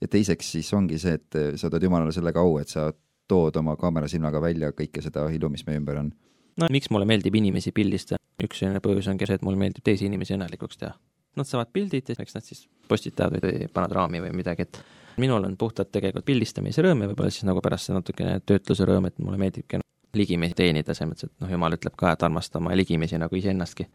ja 0.00 0.08
teiseks 0.10 0.54
siis 0.56 0.72
ongi 0.76 0.98
see, 1.00 1.18
et 1.20 1.40
sa 1.60 1.70
tood 1.70 1.84
Jumalale 1.84 2.14
sellega 2.16 2.40
au, 2.40 2.56
et 2.60 2.72
sa 2.72 2.90
tood 3.28 3.56
oma 3.60 3.76
kaamera 3.80 4.08
silmaga 4.08 4.40
välja 4.40 4.72
kõike 4.76 5.04
seda 5.04 5.26
ilu, 5.32 5.52
mis 5.52 5.66
meie 5.68 5.80
ümber 5.80 6.00
on. 6.00 6.12
no 6.60 6.68
miks 6.72 6.90
mulle 6.92 7.08
meeldib 7.08 7.36
inimesi 7.40 7.72
pildistada, 7.76 8.22
üks 8.42 8.62
selline 8.62 8.80
põhjus 8.84 9.08
ongi 9.12 9.28
see, 9.28 9.40
et 9.40 9.44
mulle 9.44 9.60
meeldib 9.60 9.84
teisi 9.84 10.08
inimesi 10.08 10.36
õnnelikuks 10.36 10.80
teha 10.80 10.96
nad 11.38 11.48
saavad 11.48 11.70
pildid 11.72 12.10
ja 12.10 12.16
eks 12.18 12.36
nad 12.36 12.46
siis 12.46 12.66
postitavad 12.88 13.42
või 13.44 13.68
panevad 13.72 13.96
raami 13.98 14.20
või 14.26 14.34
midagi, 14.42 14.66
et 14.66 14.80
minul 15.20 15.44
on 15.46 15.56
puhtalt 15.58 15.92
tegelikult 15.94 16.26
pildistamise 16.26 16.82
rõõm 16.84 17.04
ja 17.04 17.10
võib-olla 17.10 17.32
siis 17.32 17.46
nagu 17.48 17.62
pärast 17.64 17.88
see 17.88 17.96
natukene 17.96 18.38
töötluse 18.46 18.86
rõõm, 18.88 19.08
et 19.08 19.18
mulle 19.22 19.38
meeldibki 19.40 19.80
ligimesi 20.14 20.56
teenida, 20.58 20.94
selles 20.94 21.12
mõttes, 21.12 21.30
et 21.30 21.44
noh, 21.44 21.50
jumal 21.50 21.74
ütleb 21.76 21.96
ka, 21.98 22.12
et 22.14 22.26
armasta 22.26 22.60
oma 22.60 22.74
ligimesi 22.76 23.18
nagu 23.18 23.38
iseennastki. 23.38 23.88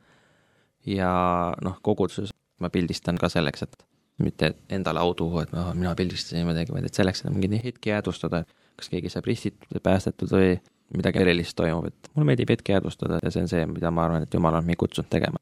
ja 0.87 1.11
noh, 1.63 1.79
koguduses 1.83 2.31
ma 2.63 2.69
pildistan 2.71 3.19
ka 3.19 3.29
selleks, 3.31 3.63
et 3.63 3.85
mitte 4.23 4.53
endale 4.71 4.99
au 4.99 5.13
tuua, 5.15 5.43
et 5.43 5.53
noh, 5.55 5.71
mina 5.75 5.93
pildistasin 5.95 6.47
midagi, 6.47 6.73
vaid 6.75 6.87
et 6.87 6.95
selleks, 6.95 7.23
et 7.23 7.35
mingeid 7.35 7.63
hetki 7.63 7.93
jäädvustada, 7.93 8.43
kas 8.79 8.91
keegi 8.91 9.11
saab 9.11 9.27
ristitud, 9.27 9.79
päästetud 9.83 10.31
või 10.31 10.57
midagi 10.95 11.21
erilist 11.23 11.55
toimub, 11.59 11.87
et 11.91 12.11
mulle 12.15 12.31
meeldib 12.31 12.51
hetki 12.55 12.75
jäädvustada 12.75 13.19
ja 13.23 13.31
see 13.31 13.43
on 13.45 13.51
see, 13.51 13.63
mida 13.69 13.91
ma 13.91 14.07
arvan, 14.07 14.25
et 14.25 14.33
Jumal 14.33 14.59
on 14.59 14.67
meid 14.67 14.79
kutsunud 14.79 15.11
tegema 15.11 15.39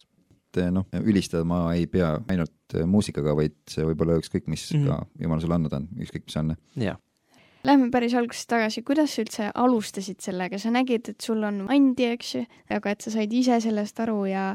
et 0.57 0.73
noh, 0.73 0.87
ülistada 0.99 1.45
ma 1.47 1.63
ei 1.75 1.87
pea 1.91 2.15
ainult 2.27 2.77
muusikaga, 2.85 3.35
vaid 3.37 3.55
see 3.69 3.85
võib 3.87 4.01
olla 4.05 4.17
ükskõik, 4.21 4.47
mis 4.51 4.69
mm 4.73 4.83
-hmm. 4.83 4.87
ka 4.87 5.25
jumal 5.25 5.43
sulle 5.43 5.59
andnud 5.59 5.73
on, 5.73 5.89
ükskõik 6.03 6.25
mis 6.25 6.39
on. 6.41 6.55
jah. 6.75 6.97
Lähme 7.67 7.89
päris 7.91 8.13
algusest 8.15 8.47
tagasi, 8.47 8.81
kuidas 8.85 9.15
sa 9.15 9.21
üldse 9.21 9.47
alustasid 9.53 10.21
sellega, 10.23 10.59
sa 10.61 10.69
nägid, 10.71 11.09
et 11.09 11.21
sul 11.21 11.43
on 11.43 11.65
andi, 11.73 12.05
eks 12.13 12.35
ju, 12.35 12.43
aga 12.69 12.93
et 12.93 13.01
sa 13.01 13.11
said 13.11 13.33
ise 13.33 13.57
sellest 13.59 13.99
aru 13.99 14.21
ja 14.29 14.45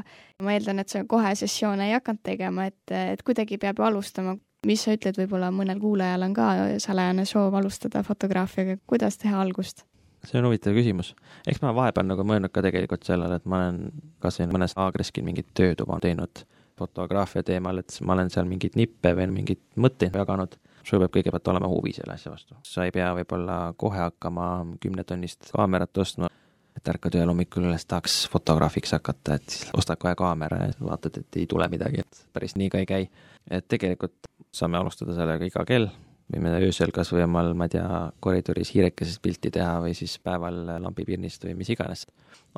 ma 0.41 0.55
eeldan, 0.55 0.79
et 0.79 0.89
sa 0.89 1.03
kohe 1.05 1.35
sessioone 1.35 1.89
ei 1.89 1.93
hakanud 1.93 2.23
tegema, 2.23 2.65
et, 2.71 2.95
et 3.13 3.21
kuidagi 3.21 3.59
peab 3.61 3.77
ju 3.77 3.85
alustama. 3.85 4.37
mis 4.65 4.79
sa 4.79 4.93
ütled, 4.95 5.17
võib-olla 5.19 5.51
mõnel 5.51 5.79
kuulajal 5.79 6.23
on 6.23 6.33
ka 6.33 6.49
salajane 6.79 7.25
soov 7.27 7.53
alustada 7.59 8.03
fotograafiaga, 8.03 8.77
kuidas 8.87 9.17
teha 9.17 9.41
algust? 9.41 9.83
See 10.27 10.39
on 10.39 10.47
huvitav 10.47 10.75
küsimus. 10.75 11.13
eks 11.47 11.61
ma 11.63 11.73
vahepeal 11.75 12.07
nagu 12.07 12.25
mõelnud 12.27 12.53
ka 12.53 12.63
tegelikult 12.65 13.05
sellele, 13.07 13.39
et 13.39 13.45
ma 13.45 13.61
olen 13.61 14.03
kas 14.23 14.39
või 14.39 14.51
mõnes 14.57 14.75
Agreskil 14.79 15.25
mingit 15.27 15.49
töötuba 15.57 15.99
teinud 16.03 16.45
fotograafia 16.79 17.43
teemal, 17.45 17.81
et 17.83 17.97
ma 18.01 18.15
olen 18.15 18.31
seal 18.33 18.47
mingeid 18.49 18.77
nippe 18.79 19.13
või 19.17 19.27
mingeid 19.31 19.61
mõtteid 19.77 20.15
jaganud. 20.17 20.55
sul 20.83 20.99
peab 20.99 21.13
kõigepealt 21.15 21.47
olema 21.47 21.67
huvi 21.71 21.93
selle 21.95 22.13
asja 22.13 22.31
vastu. 22.31 22.55
sa 22.63 22.85
ei 22.85 22.91
pea 22.91 23.13
võib-olla 23.15 23.73
kohe 23.77 23.99
hakkama 23.99 24.47
kümnetonnist 24.79 25.51
kaamerat 25.55 25.97
ostma, 25.97 26.29
et 26.77 26.89
ärkad 26.89 27.15
ühel 27.15 27.29
hommikul 27.29 27.67
üles, 27.69 27.85
tahaks 27.85 28.27
fotograafiks 28.31 28.91
hakata, 28.97 29.35
et 29.35 29.49
siis 29.49 29.69
ostad 29.77 30.01
kohe 30.01 30.15
kaamera 30.15 30.65
ja 30.65 30.73
vaatad, 30.81 31.21
et 31.21 31.37
ei 31.37 31.47
tule 31.47 31.67
midagi, 31.69 31.99
et 31.99 32.25
päris 32.33 32.55
nii 32.55 32.69
ka 32.69 32.81
ei 32.81 32.85
käi. 32.85 33.09
et 33.51 33.67
tegelikult 33.67 34.15
saame 34.53 34.77
alustada 34.77 35.13
sellega 35.13 35.45
iga 35.45 35.65
kell 35.65 35.89
võime 36.31 36.53
öösel 36.63 36.91
kas 36.95 37.11
või 37.13 37.25
omal, 37.25 37.53
ma 37.57 37.67
ei 37.67 37.75
tea, 37.75 37.87
koridoris 38.23 38.73
hiirekesest 38.73 39.21
pilti 39.21 39.51
teha 39.53 39.79
või 39.83 39.95
siis 39.97 40.15
päeval 40.23 40.61
lambipirnist 40.83 41.43
või 41.45 41.57
mis 41.59 41.71
iganes. 41.73 42.05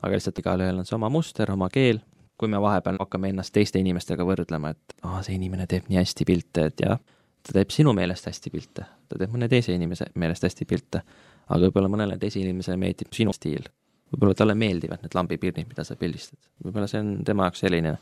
aga 0.01 0.13
lihtsalt 0.13 0.39
igalühel 0.39 0.81
on 0.81 0.85
see 0.85 0.95
oma 0.95 1.09
muster, 1.09 1.51
oma 1.51 1.69
keel, 1.73 2.01
kui 2.37 2.51
me 2.51 2.59
vahepeal 2.61 2.99
hakkame 2.99 3.31
ennast 3.31 3.53
teiste 3.55 3.79
inimestega 3.79 4.25
võrdlema, 4.27 4.73
et 4.75 4.97
aa, 5.03 5.21
see 5.23 5.37
inimene 5.37 5.67
teeb 5.71 5.87
nii 5.89 6.01
hästi 6.01 6.27
pilte, 6.27 6.67
et 6.71 6.83
jah, 6.83 6.99
ta 7.45 7.55
teeb 7.55 7.71
sinu 7.71 7.93
meelest 7.95 8.27
hästi 8.27 8.51
pilte, 8.51 8.85
ta 9.07 9.19
teeb 9.19 9.31
mõne 9.33 9.49
teise 9.51 9.73
inimese 9.75 10.09
meelest 10.19 10.43
hästi 10.47 10.67
pilte, 10.69 11.01
aga 11.47 11.61
võib-olla 11.67 11.91
mõnele 11.91 12.19
teisele 12.21 12.49
inimesele 12.49 12.77
meeldib 12.81 13.13
sinu 13.15 13.33
stiil. 13.33 13.67
võib-olla 14.11 14.35
talle 14.37 14.55
meeldivad 14.55 15.01
need 15.01 15.15
lambipirnid, 15.17 15.67
mida 15.67 15.83
sa 15.83 15.95
pildistad. 15.95 16.39
võib-olla 16.63 16.87
see 16.87 16.99
on 16.99 17.23
tema 17.25 17.47
jaoks 17.47 17.63
selline, 17.63 17.97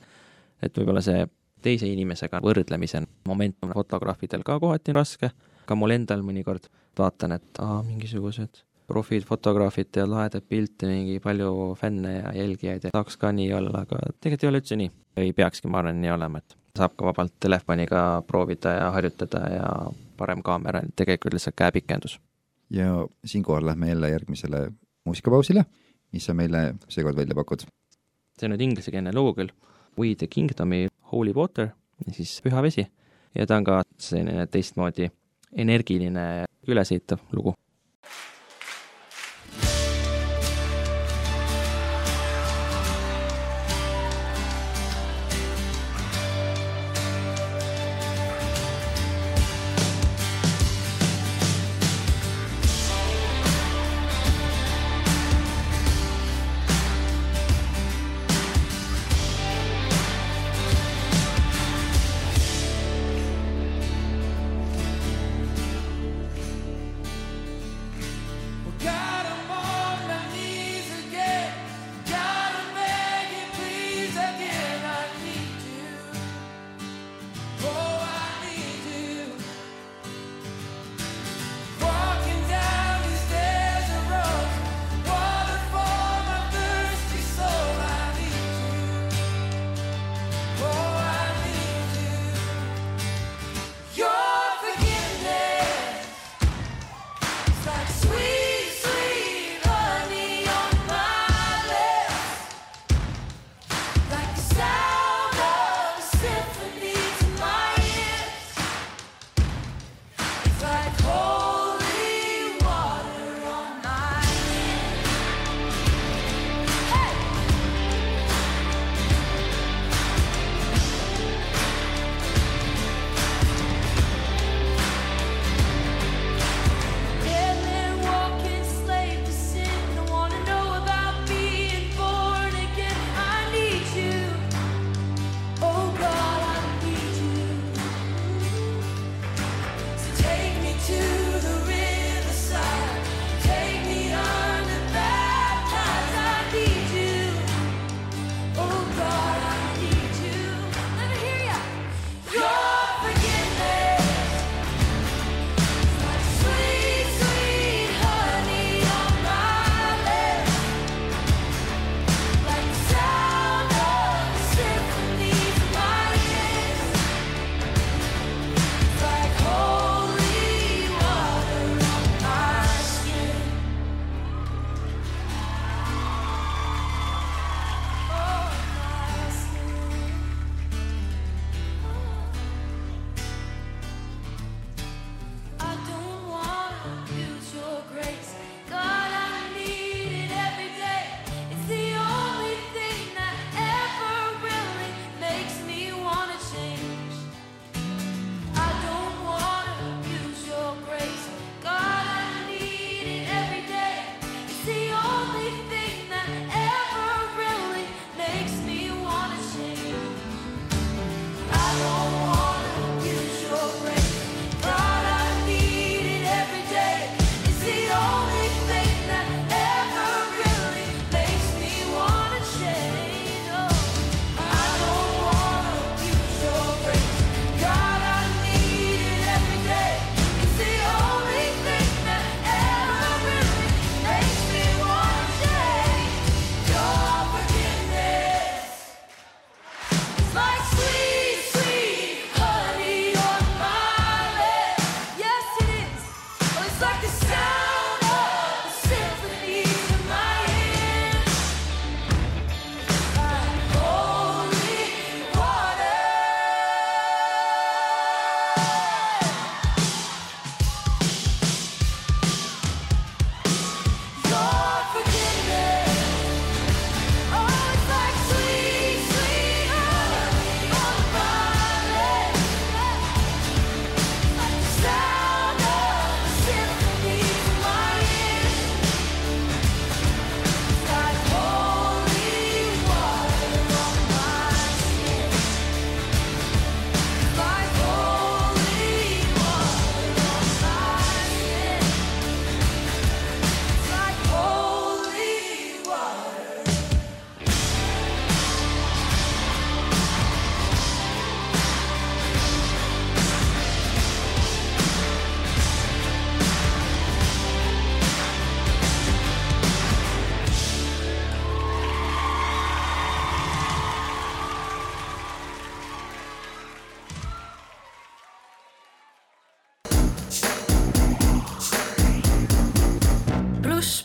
et 0.62 0.78
võib-olla 0.78 1.02
see 1.02 1.26
teise 1.64 1.88
inimesega 1.88 2.42
võrdlemise 2.44 3.04
moment 3.28 3.56
on 3.64 3.72
fotograafidel 3.74 4.44
ka 4.44 4.60
kohati 4.60 4.96
raske, 4.96 5.30
ka 5.66 5.76
mul 5.76 5.96
endal 5.96 6.24
mõnikord 6.26 6.70
vaatan, 6.98 7.38
et 7.38 7.60
aa, 7.64 7.82
mingisugused 7.86 8.64
profid, 8.88 9.24
fotograafid 9.28 9.92
teevad 9.92 10.12
lahedaid 10.12 10.46
pilte, 10.50 10.88
mingi 10.90 11.20
palju 11.24 11.74
fänne 11.80 12.18
ja 12.18 12.34
jälgijaid 12.36 12.88
ja 12.88 12.92
tahaks 12.94 13.18
ka 13.18 13.32
nii 13.32 13.54
olla, 13.58 13.86
aga 13.88 14.00
tegelikult 14.20 14.44
ei 14.44 14.50
ole 14.50 14.62
üldse 14.62 14.78
nii. 14.80 14.92
ei 15.24 15.34
peakski, 15.34 15.70
ma 15.72 15.82
arvan, 15.82 16.02
nii 16.02 16.12
olema, 16.14 16.42
et 16.42 16.58
saab 16.78 16.96
ka 16.98 17.06
vabalt 17.06 17.36
telefoniga 17.40 18.24
proovida 18.28 18.76
ja 18.80 18.90
harjutada 18.96 19.44
ja 19.54 19.68
parem 20.18 20.42
kaamera 20.44 20.82
tegelikult 20.96 21.38
lihtsalt 21.38 21.56
käepikendus. 21.56 22.20
ja 22.70 23.08
siinkohal 23.26 23.66
lähme 23.66 23.90
jälle 23.90 24.10
järgmisele 24.10 24.72
muusikapausile, 25.06 25.66
mis 26.12 26.26
sa 26.26 26.34
meile 26.34 26.76
seekord 26.90 27.16
välja 27.18 27.36
pakud? 27.36 27.66
see 28.40 28.50
on 28.50 28.56
nüüd 28.56 28.68
inglisekeelne 28.70 29.14
lugu 29.14 29.36
küll, 29.40 29.54
We 29.98 30.16
the 30.16 30.28
Kingdomi 30.28 30.88
Holy 31.12 31.34
Water, 31.34 31.70
siis 32.12 32.42
püha 32.42 32.64
vesi, 32.66 32.88
ja 33.36 33.46
ta 33.46 33.60
on 33.62 33.64
ka 33.68 33.84
selline 34.02 34.48
teistmoodi 34.50 35.12
energiline, 35.56 36.46
ülesehitav 36.68 37.18
lugu 37.34 37.56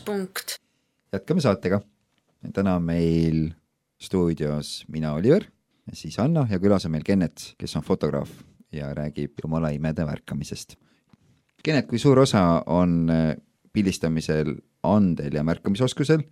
plusspunkt, 0.09 0.57
jätkame 1.13 1.41
saatega. 1.41 1.81
täna 2.53 2.75
on 2.75 2.83
meil 2.83 3.49
stuudios 4.01 4.85
mina, 4.87 5.13
Oliver, 5.13 5.45
siis 5.93 6.19
Anna 6.19 6.47
ja 6.49 6.59
külas 6.59 6.85
on 6.85 6.91
meil 6.91 7.03
Kennet, 7.05 7.53
kes 7.57 7.75
on 7.75 7.83
fotograaf 7.83 8.29
ja 8.71 8.93
räägib 8.93 9.37
jumala 9.43 9.69
imede 9.69 10.05
märkamisest. 10.05 10.75
Kennet, 11.63 11.87
kui 11.87 11.99
suur 11.99 12.19
osa 12.19 12.63
on 12.65 13.09
äh, 13.09 13.35
pildistamisel 13.73 14.55
andel 14.83 15.35
ja 15.35 15.43
märkamisoskusel 15.43 16.23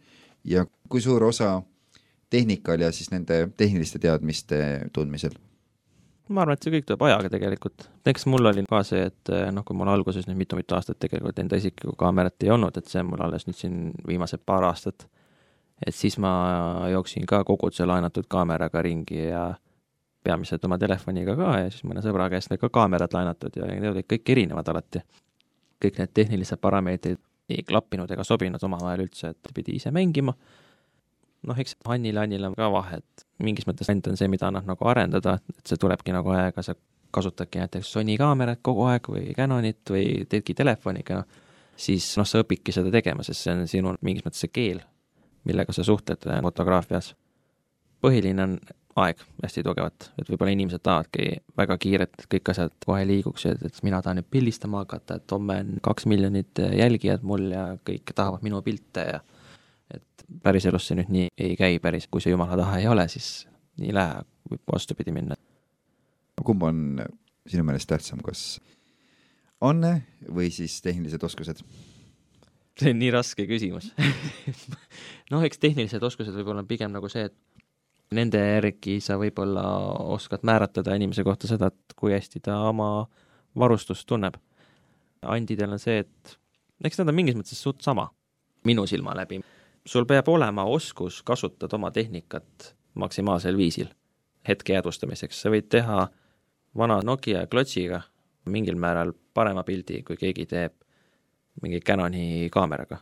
ja 0.43 0.65
kui 0.89 1.01
suur 1.01 1.23
osa 1.23 1.61
tehnikal 2.29 2.81
ja 2.81 2.91
siis 2.91 3.11
nende 3.11 3.49
tehniliste 3.57 3.99
teadmiste 3.99 4.89
tundmisel? 4.93 5.35
Ma 6.29 6.43
arvan, 6.43 6.57
et 6.57 6.65
see 6.65 6.73
kõik 6.73 6.87
tuleb 6.87 7.03
ajaga 7.07 7.29
tegelikult. 7.33 7.87
näiteks 8.05 8.25
mul 8.31 8.49
oli 8.51 8.63
ka 8.69 8.81
see, 8.87 9.05
et 9.11 9.31
eh, 9.33 9.45
noh, 9.53 9.65
kui 9.67 9.77
mul 9.77 9.91
alguses 9.91 10.27
nüüd 10.27 10.39
mitu-mitu 10.41 10.75
aastat 10.77 10.99
tegelikult 11.03 11.39
enda 11.39 11.59
isiklikku 11.59 11.95
kaamerat 11.99 12.43
ei 12.43 12.51
olnud, 12.55 12.77
et 12.77 12.89
see 12.91 13.03
on 13.03 13.11
mul 13.11 13.23
alles 13.27 13.47
nüüd 13.47 13.59
siin 13.59 13.77
viimased 14.07 14.43
paar 14.45 14.65
aastat, 14.67 15.07
et 15.85 15.95
siis 15.95 16.17
ma 16.23 16.31
jooksin 16.91 17.25
ka 17.29 17.43
koguduse 17.47 17.85
laenatud 17.85 18.27
kaameraga 18.31 18.81
ringi 18.81 19.27
ja 19.29 19.47
peamiselt 20.23 20.65
oma 20.65 20.77
telefoniga 20.81 21.37
ka 21.39 21.53
ja 21.61 21.71
siis 21.71 21.85
mõne 21.87 22.03
sõbra 22.03 22.27
käest 22.33 22.51
ka 22.59 22.69
kaamerad 22.73 23.13
laenatud 23.13 23.55
ja 23.55 23.69
need 23.69 23.91
olid 23.91 24.09
kõik 24.09 24.35
erinevad 24.35 24.67
alati. 24.73 25.03
kõik 25.77 25.99
need 26.01 26.13
tehnilised 26.13 26.57
parameetrid 26.57 27.19
ei 27.49 27.63
klappinud 27.63 28.11
ega 28.11 28.23
sobinud 28.27 28.63
omavahel 28.63 29.05
üldse, 29.05 29.29
et 29.29 29.51
pidi 29.53 29.77
ise 29.77 29.91
mängima 29.91 30.33
noh, 31.47 31.57
eks 31.59 31.77
Hannil 31.85 32.17
ja 32.17 32.25
Annil 32.25 32.47
on 32.49 32.55
ka 32.57 32.69
vahe, 32.73 32.99
et 33.01 33.25
mingis 33.43 33.67
mõttes 33.69 33.89
ainult 33.91 34.09
on 34.11 34.19
see, 34.19 34.29
mida 34.31 34.47
annab 34.49 34.67
nagu 34.69 34.89
arendada, 34.89 35.37
et 35.53 35.69
see 35.69 35.79
tulebki 35.81 36.15
nagu 36.15 36.33
aega, 36.33 36.63
sa 36.65 36.75
kasutadki 37.13 37.61
näiteks 37.61 37.91
Sony 37.93 38.17
kaamerat 38.19 38.61
kogu 38.65 38.87
aeg 38.91 39.07
või 39.11 39.31
Canonit 39.37 39.93
või 39.93 40.25
teedki 40.29 40.55
telefoniga, 40.57 41.21
siis 41.77 42.09
noh, 42.19 42.27
sa 42.27 42.41
õpidki 42.43 42.75
seda 42.75 42.91
tegema, 42.93 43.25
sest 43.25 43.45
see 43.45 43.53
on 43.53 43.63
sinu 43.69 43.95
mingis 44.05 44.25
mõttes 44.25 44.43
see 44.43 44.53
keel, 44.53 44.81
millega 45.47 45.75
sa 45.75 45.85
suhtled 45.87 46.27
äh, 46.27 46.41
fotograafias. 46.43 47.13
põhiline 48.01 48.43
on 48.43 48.59
aeg 48.97 49.21
hästi 49.43 49.63
tugevat, 49.65 50.11
et 50.17 50.29
võib-olla 50.29 50.53
inimesed 50.55 50.81
tahavadki 50.83 51.29
väga 51.57 51.77
kiiret, 51.81 52.13
et 52.17 52.29
kõik 52.33 52.51
asjad 52.53 52.73
kohe 52.85 53.05
liiguks, 53.05 53.45
et, 53.45 53.61
et 53.69 53.81
mina 53.85 54.01
tahan 54.01 54.19
nüüd 54.19 54.29
pildistama 54.33 54.81
hakata, 54.83 55.19
et 55.19 55.33
homme 55.33 55.59
on 55.61 55.73
kaks 55.85 56.07
miljonit 56.09 56.61
jälgijat 56.81 57.25
mul 57.25 57.51
ja 57.53 57.67
kõik 57.85 58.13
tahavad 58.17 58.45
minu 58.45 58.61
pilte 58.65 59.05
ja 59.11 59.19
et 59.93 60.25
päriselus 60.43 60.89
see 60.89 60.97
nüüd 60.99 61.11
nii 61.13 61.27
ei 61.37 61.55
käi 61.59 61.79
päris, 61.83 62.07
kui 62.11 62.23
see 62.23 62.33
jumala 62.33 62.57
tahe 62.59 62.81
ei 62.81 62.87
ole, 62.91 63.07
siis 63.11 63.47
nii 63.79 63.91
ei 63.91 63.95
lähe, 63.95 64.23
võib 64.51 64.73
vastupidi 64.73 65.13
minna. 65.15 65.37
kumb 66.43 66.63
on 66.63 67.03
sinu 67.47 67.63
meelest 67.67 67.89
tähtsam, 67.89 68.21
kas 68.23 68.59
anne 69.63 70.01
või 70.29 70.51
siis 70.53 70.81
tehnilised 70.85 71.23
oskused? 71.23 71.63
see 72.77 72.93
on 72.93 72.99
nii 73.01 73.09
raske 73.09 73.47
küsimus 73.49 73.89
noh, 75.31 75.43
eks 75.43 75.57
tehnilised 75.57 76.03
oskused 76.03 76.35
võib-olla 76.35 76.61
on 76.61 76.69
pigem 76.69 76.93
nagu 76.93 77.09
see, 77.09 77.25
et 77.25 78.13
nende 78.13 78.39
järgi 78.39 78.99
sa 79.03 79.17
võib-olla 79.19 79.63
oskad 80.13 80.45
määratleda 80.47 80.95
inimese 80.95 81.25
kohta 81.27 81.49
seda, 81.49 81.71
et 81.71 81.95
kui 81.97 82.13
hästi 82.13 82.43
ta 82.45 82.59
oma 82.69 83.07
varustust 83.57 84.07
tunneb. 84.07 84.37
andidel 85.25 85.73
on 85.73 85.81
see, 85.81 86.03
et 86.05 86.37
eks 86.85 87.01
nad 87.01 87.09
on 87.09 87.17
mingis 87.17 87.35
mõttes 87.35 87.59
suht 87.59 87.81
sama, 87.81 88.07
minu 88.67 88.85
silma 88.87 89.15
läbi 89.17 89.41
sul 89.87 90.05
peab 90.05 90.27
olema 90.27 90.65
oskus 90.67 91.21
kasutada 91.23 91.75
oma 91.75 91.91
tehnikat 91.91 92.75
maksimaalsel 92.93 93.57
viisil 93.57 93.87
hetke 94.47 94.73
jäädvustamiseks, 94.73 95.41
sa 95.41 95.51
võid 95.51 95.67
teha 95.71 96.07
vana 96.77 96.99
Nokia 97.03 97.45
klotsiga 97.51 98.01
mingil 98.47 98.77
määral 98.79 99.11
parema 99.33 99.63
pildi, 99.67 100.01
kui 100.07 100.17
keegi 100.19 100.45
teeb 100.47 100.75
mingi 101.61 101.81
Canoni 101.81 102.49
kaameraga. 102.53 102.97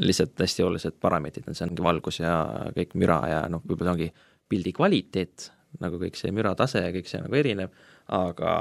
lihtsalt 0.00 0.38
hästi 0.40 0.62
olulised 0.62 0.94
parameetrid 1.00 1.48
on, 1.48 1.54
see 1.54 1.66
ongi 1.66 1.82
valgus 1.84 2.20
ja 2.22 2.34
kõik 2.76 2.94
müra 2.96 3.18
ja 3.28 3.40
noh, 3.52 3.60
võib-olla 3.68 3.92
ongi 3.92 4.06
pildi 4.48 4.72
kvaliteet, 4.72 5.50
nagu 5.80 5.98
kõik 6.00 6.16
see 6.16 6.32
müratase 6.32 6.80
ja 6.80 6.92
kõik 6.94 7.10
see 7.10 7.20
nagu 7.20 7.36
erinev, 7.36 7.74
aga 8.08 8.54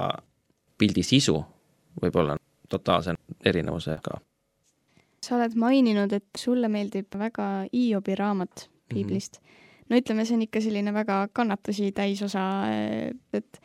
pildi 0.77 1.03
sisu 1.03 1.37
võib 2.01 2.19
olla 2.19 2.35
totaalse 2.69 3.15
erinevusega 3.45 4.19
sa 5.25 5.35
oled 5.37 5.55
maininud, 5.59 6.13
et 6.15 6.27
sulle 6.37 6.69
meeldib 6.71 7.15
väga 7.19 7.49
Hiobi 7.73 8.15
raamat 8.15 8.69
piiblist 8.89 9.39
mm. 9.39 9.45
-hmm. 9.45 9.83
no 9.89 9.99
ütleme, 10.01 10.25
see 10.25 10.37
on 10.37 10.45
ikka 10.47 10.61
selline 10.61 10.93
väga 10.93 11.27
kannatusi 11.33 11.91
täis 11.91 12.21
osa, 12.23 12.45
et 13.33 13.61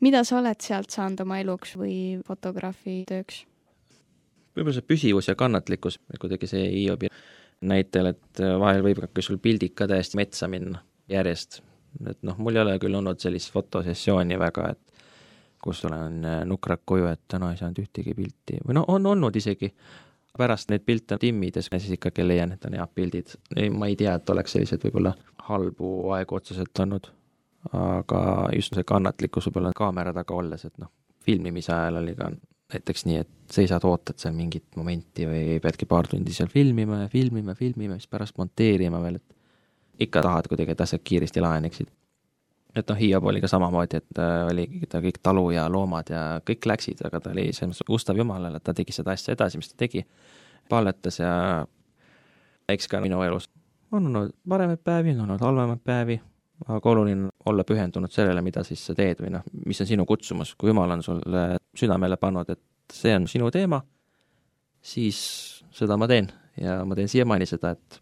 mida 0.00 0.24
sa 0.24 0.38
oled 0.38 0.60
sealt 0.60 0.90
saanud 0.90 1.20
oma 1.20 1.38
eluks 1.40 1.76
või 1.76 2.20
fotograafi 2.26 3.04
tööks? 3.08 3.44
võib-olla 4.56 4.74
see 4.74 4.88
püsivus 4.88 5.28
ja 5.28 5.34
kannatlikkus, 5.34 5.98
kuidagi 6.20 6.48
see 6.48 6.68
Hiobi 6.70 7.10
näitel, 7.60 8.12
et 8.12 8.42
vahel 8.60 8.82
võib 8.84 9.04
ka 9.12 9.24
sul 9.24 9.38
pildid 9.42 9.74
ka 9.76 9.88
täiesti 9.88 10.16
metsa 10.16 10.48
minna 10.48 10.82
järjest. 11.08 11.62
et 12.10 12.22
noh, 12.22 12.36
mul 12.38 12.56
ei 12.56 12.62
ole 12.62 12.78
küll 12.78 12.94
olnud 12.94 13.20
sellist 13.20 13.52
fotosessiooni 13.52 14.38
väga, 14.38 14.70
et 14.70 14.96
kus 15.62 15.84
olen 15.88 16.20
nukrad 16.46 16.82
koju, 16.84 17.06
et 17.10 17.22
täna 17.28 17.50
ei 17.52 17.60
saanud 17.60 17.78
ühtegi 17.82 18.14
pilti 18.14 18.60
või 18.66 18.76
no 18.76 18.84
on 18.92 19.06
olnud 19.06 19.36
isegi, 19.36 19.72
pärast 20.38 20.70
neid 20.72 20.84
pilte 20.86 21.18
timmides 21.20 21.70
ma 21.72 21.80
siis 21.80 21.96
ikkagi 21.96 22.26
leian, 22.26 22.52
et 22.56 22.64
on 22.68 22.76
head 22.78 22.92
pildid. 22.94 23.36
ei, 23.56 23.70
ma 23.70 23.90
ei 23.90 23.96
tea, 23.96 24.16
et 24.16 24.30
oleks 24.30 24.56
selliseid 24.56 24.84
võib-olla 24.86 25.14
halbu 25.48 25.92
aegu 26.16 26.38
otseselt 26.38 26.84
olnud, 26.84 27.08
aga 27.76 28.20
just 28.54 28.74
see 28.76 28.86
kannatlikkus 28.86 29.48
võib-olla 29.50 29.72
kaamera 29.76 30.14
taga 30.16 30.34
olles, 30.34 30.64
et 30.68 30.76
noh, 30.82 30.92
filmimise 31.26 31.72
ajal 31.74 32.02
oli 32.02 32.14
ka 32.18 32.30
näiteks 32.72 33.06
nii, 33.06 33.20
et 33.22 33.52
seisad, 33.52 33.84
ootad 33.86 34.18
seal 34.18 34.34
mingit 34.34 34.76
momenti 34.76 35.26
või 35.28 35.60
peadki 35.62 35.86
paar 35.86 36.08
tundi 36.10 36.34
seal 36.34 36.50
filmima 36.50 37.04
ja 37.04 37.08
filmima, 37.10 37.54
filmima, 37.54 37.98
siis 37.98 38.10
pärast 38.10 38.38
monteerima 38.38 38.98
veel, 39.04 39.20
et 39.20 40.06
ikka 40.06 40.22
tahad 40.26 40.48
kuidagi, 40.50 40.74
et 40.74 40.82
asjad 40.82 41.04
kiiresti 41.06 41.42
laheneksid 41.44 41.92
et 42.76 42.90
noh, 42.90 42.98
Hiob 43.00 43.24
oli 43.30 43.40
ka 43.40 43.48
samamoodi, 43.50 44.00
et 44.02 44.20
äh, 44.22 44.38
oli 44.50 44.66
ta 44.90 45.00
kõik 45.04 45.20
talu 45.24 45.48
ja 45.54 45.66
loomad 45.72 46.10
ja 46.12 46.24
kõik 46.46 46.68
läksid, 46.68 47.02
aga 47.08 47.20
ta 47.22 47.32
oli 47.32 47.48
selles 47.56 47.80
mõttes 47.80 47.94
ustav 47.98 48.18
Jumalale, 48.20 48.60
et 48.60 48.66
ta 48.66 48.74
tegi 48.76 48.94
seda 48.94 49.14
asja 49.16 49.36
edasi, 49.36 49.60
mis 49.60 49.72
ta 49.72 49.78
tegi, 49.86 50.04
palvetas 50.70 51.20
ja 51.20 51.32
eks 52.68 52.88
ka 52.90 53.00
minu 53.00 53.22
elus 53.22 53.48
on 53.92 54.06
olnud 54.06 54.32
paremaid 54.48 54.78
päevi, 54.84 55.10
on 55.10 55.20
olnud 55.20 55.40
halvemaid 55.40 55.82
päevi, 55.84 56.20
aga 56.68 56.90
oluline 56.90 57.24
on 57.24 57.30
olla 57.52 57.64
pühendunud 57.64 58.12
sellele, 58.12 58.42
mida 58.42 58.64
siis 58.64 58.82
sa 58.86 58.94
teed 58.94 59.20
või 59.22 59.32
noh, 59.36 59.44
mis 59.66 59.80
on 59.80 59.88
sinu 59.88 60.06
kutsumus, 60.06 60.54
kui 60.58 60.70
Jumal 60.70 60.96
on 60.96 61.02
sulle 61.02 61.44
südamele 61.76 62.16
pannud, 62.20 62.50
et 62.50 62.92
see 62.92 63.14
on 63.16 63.28
sinu 63.30 63.50
teema, 63.54 63.80
siis 64.82 65.20
seda 65.74 65.96
ma 65.96 66.08
teen. 66.10 66.30
Ja 66.56 66.80
ma 66.88 66.96
teen 66.96 67.08
siiamaani 67.12 67.46
seda, 67.46 67.74
et 67.76 68.00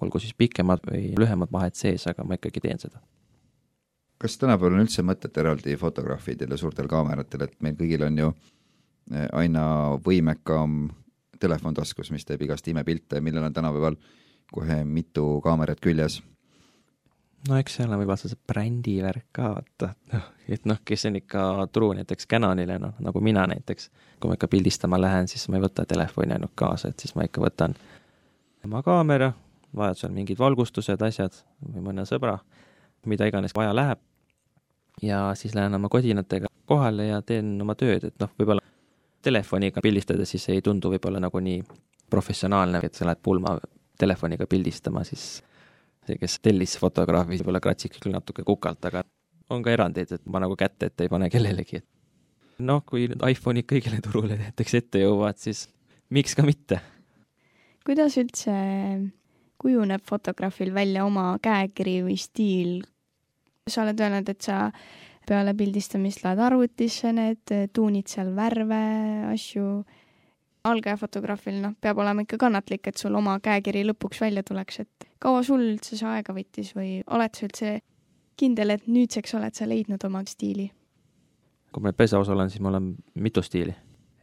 olgu 0.00 0.20
siis 0.20 0.34
pikemad 0.36 0.82
või 0.90 1.14
lühemad 1.18 1.52
vahed 1.52 1.76
sees, 1.78 2.04
aga 2.10 2.26
ma 2.26 2.36
ikkagi 2.36 2.60
teen 2.60 2.82
seda 2.82 3.00
kas 4.18 4.38
tänapäeval 4.38 4.78
on 4.78 4.84
üldse 4.84 5.04
mõtet 5.06 5.38
eraldi 5.40 5.76
fotograafidel 5.76 6.54
ja 6.54 6.58
suurtel 6.60 6.88
kaameratel, 6.90 7.46
et 7.46 7.56
meil 7.64 7.78
kõigil 7.78 8.04
on 8.06 8.20
ju 8.20 8.28
eh, 9.12 9.26
aina 9.32 9.64
võimekam 10.04 10.86
telefon 11.40 11.74
taskus, 11.74 12.10
mis 12.14 12.24
teeb 12.24 12.44
igast 12.46 12.68
imepilte, 12.70 13.20
millel 13.20 13.48
on 13.48 13.56
tänapäeval 13.56 13.98
kohe 14.54 14.84
mitu 14.84 15.40
kaamerat 15.44 15.80
küljes. 15.82 16.20
no 17.48 17.58
eks 17.60 17.76
seal 17.76 17.90
on 17.92 18.00
võib-olla 18.00 18.16
see 18.20 18.38
brändi 18.48 18.94
värk 19.04 19.26
ka, 19.36 19.50
vaata, 19.56 19.90
noh, 20.12 20.28
et 20.48 20.64
noh, 20.68 20.80
kes 20.84 21.06
on 21.10 21.18
ikka 21.20 21.44
truu 21.72 21.92
näiteks 21.98 22.28
Canonile, 22.30 22.78
noh, 22.80 22.94
nagu 23.04 23.20
mina 23.20 23.44
näiteks, 23.50 23.90
kui 24.20 24.30
ma 24.30 24.38
ikka 24.38 24.48
pildistama 24.48 25.00
lähen, 25.00 25.28
siis 25.28 25.48
ma 25.48 25.58
ei 25.58 25.66
võta 25.66 25.84
telefoni 25.88 26.36
ainult 26.36 26.54
kaasa, 26.56 26.88
et 26.88 27.04
siis 27.04 27.16
ma 27.18 27.26
ikka 27.28 27.44
võtan 27.44 27.76
oma 28.64 28.80
kaamera, 28.86 29.32
vajadusel 29.76 30.14
mingid 30.14 30.40
valgustused, 30.40 31.02
asjad 31.02 31.36
või 31.66 31.84
mõne 31.90 32.06
sõbra, 32.08 32.38
mida 33.10 33.28
iganes 33.28 33.54
vaja 33.56 33.74
läheb. 33.76 34.00
Ja 35.02 35.32
siis 35.34 35.54
lähen 35.54 35.74
oma 35.74 35.88
kodinatega 35.90 36.48
kohale 36.68 37.08
ja 37.08 37.22
teen 37.22 37.56
oma 37.60 37.74
tööd, 37.74 38.04
et 38.08 38.20
noh, 38.22 38.30
võib-olla 38.38 38.62
telefoniga 39.24 39.82
pildistades 39.82 40.30
siis 40.30 40.46
ei 40.52 40.62
tundu 40.62 40.92
võib-olla 40.92 41.20
nagu 41.22 41.40
nii 41.40 41.62
professionaalne, 42.10 42.80
et 42.84 42.94
sa 42.94 43.08
lähed 43.08 43.22
pulma 43.24 43.56
telefoniga 43.98 44.46
pildistama, 44.50 45.04
siis 45.04 45.42
see, 46.06 46.18
kes 46.20 46.38
tellis 46.44 46.76
fotograafi, 46.80 47.38
võib-olla 47.40 47.62
kratsib 47.64 47.96
küll 47.98 48.14
natuke 48.14 48.44
kukalt, 48.46 48.84
aga 48.90 49.04
on 49.52 49.64
ka 49.64 49.74
erandeid, 49.74 50.14
et 50.14 50.24
ma 50.30 50.40
nagu 50.44 50.56
kätte 50.58 50.90
ette 50.90 51.06
ei 51.06 51.12
pane 51.12 51.28
kellelegi, 51.32 51.80
et 51.82 52.64
noh, 52.64 52.82
kui 52.86 53.08
nüüd 53.10 53.22
iPhone'id 53.34 53.68
kõigile 53.70 54.00
turule 54.04 54.38
näiteks 54.40 54.78
ette 54.80 55.02
jõuavad, 55.02 55.40
siis 55.40 55.66
miks 56.14 56.36
ka 56.36 56.46
mitte. 56.46 56.80
kuidas 57.84 58.16
üldse 58.20 58.54
kujuneb 59.60 60.02
fotograafil 60.04 60.74
välja 60.74 61.04
oma 61.06 61.34
käekiri 61.42 62.00
või 62.06 62.16
stiil, 62.20 62.82
sa 63.70 63.82
oled 63.82 64.00
öelnud, 64.00 64.28
et 64.28 64.44
sa 64.44 64.68
peale 65.24 65.54
pildistamist 65.56 66.24
lähed 66.24 66.40
arvutisse 66.44 67.12
need, 67.16 67.52
tuunid 67.72 68.10
seal 68.12 68.34
värve, 68.36 68.80
asju. 69.32 69.84
algaja 70.64 70.96
fotograafil, 70.96 71.58
noh, 71.60 71.74
peab 71.80 71.98
olema 72.00 72.22
ikka 72.24 72.38
kannatlik, 72.40 72.86
et 72.88 73.00
sul 73.00 73.12
oma 73.16 73.34
käekiri 73.44 73.82
lõpuks 73.84 74.22
välja 74.22 74.40
tuleks, 74.48 74.78
et 74.80 75.08
kaua 75.20 75.42
sul 75.44 75.60
üldse 75.60 75.96
see 75.98 76.08
aega 76.08 76.32
võttis 76.32 76.70
või 76.76 77.02
oled 77.04 77.36
sa 77.36 77.44
üldse 77.44 77.72
kindel, 78.40 78.72
et 78.72 78.86
nüüdseks 78.88 79.36
oled 79.36 79.56
sa 79.56 79.68
leidnud 79.68 80.04
oma 80.08 80.24
stiili? 80.28 80.70
kui 81.74 81.82
ma 81.82 81.90
aus 81.90 82.28
olen, 82.30 82.50
siis 82.50 82.62
mul 82.62 82.78
on 82.78 82.92
mitu 83.18 83.42
stiili. 83.42 83.74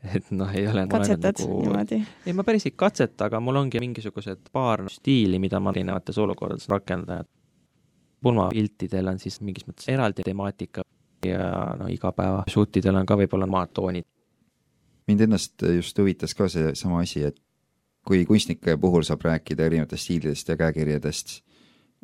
et 0.15 0.30
noh, 0.32 0.49
ei 0.56 0.65
ole 0.67 0.88
katsetad 0.88 1.41
nagu... 1.43 1.60
niimoodi? 1.62 2.01
ei, 2.25 2.34
ma 2.34 2.45
päris 2.47 2.65
ei 2.65 2.73
katseta, 2.77 3.27
aga 3.27 3.41
mul 3.43 3.60
ongi 3.60 3.82
mingisugused 3.84 4.49
paar 4.54 4.86
stiili, 4.89 5.38
mida 5.39 5.60
ma 5.60 5.73
erinevates 5.75 6.17
olukordades 6.17 6.69
rakendan. 6.71 7.27
Pulmapiltidel 8.23 9.12
on 9.12 9.19
siis 9.19 9.39
mingis 9.41 9.67
mõttes 9.67 9.89
eraldi 9.91 10.25
temaatika 10.25 10.86
ja 11.25 11.51
no 11.79 11.89
igapäeva 11.91 12.43
shootidel 12.49 12.97
on 13.01 13.07
ka 13.10 13.17
võib-olla 13.19 13.47
omad 13.49 13.73
toonid. 13.73 14.05
mind 15.07 15.21
ennast 15.27 15.63
just 15.75 15.97
huvitas 15.97 16.36
ka 16.38 16.47
seesama 16.49 17.01
asi, 17.01 17.23
et 17.23 17.39
kui 18.07 18.25
kunstnike 18.25 18.77
puhul 18.81 19.05
saab 19.05 19.25
rääkida 19.25 19.65
erinevatest 19.65 20.07
stiilidest 20.07 20.49
ja 20.49 20.57
käekirjadest, 20.57 21.34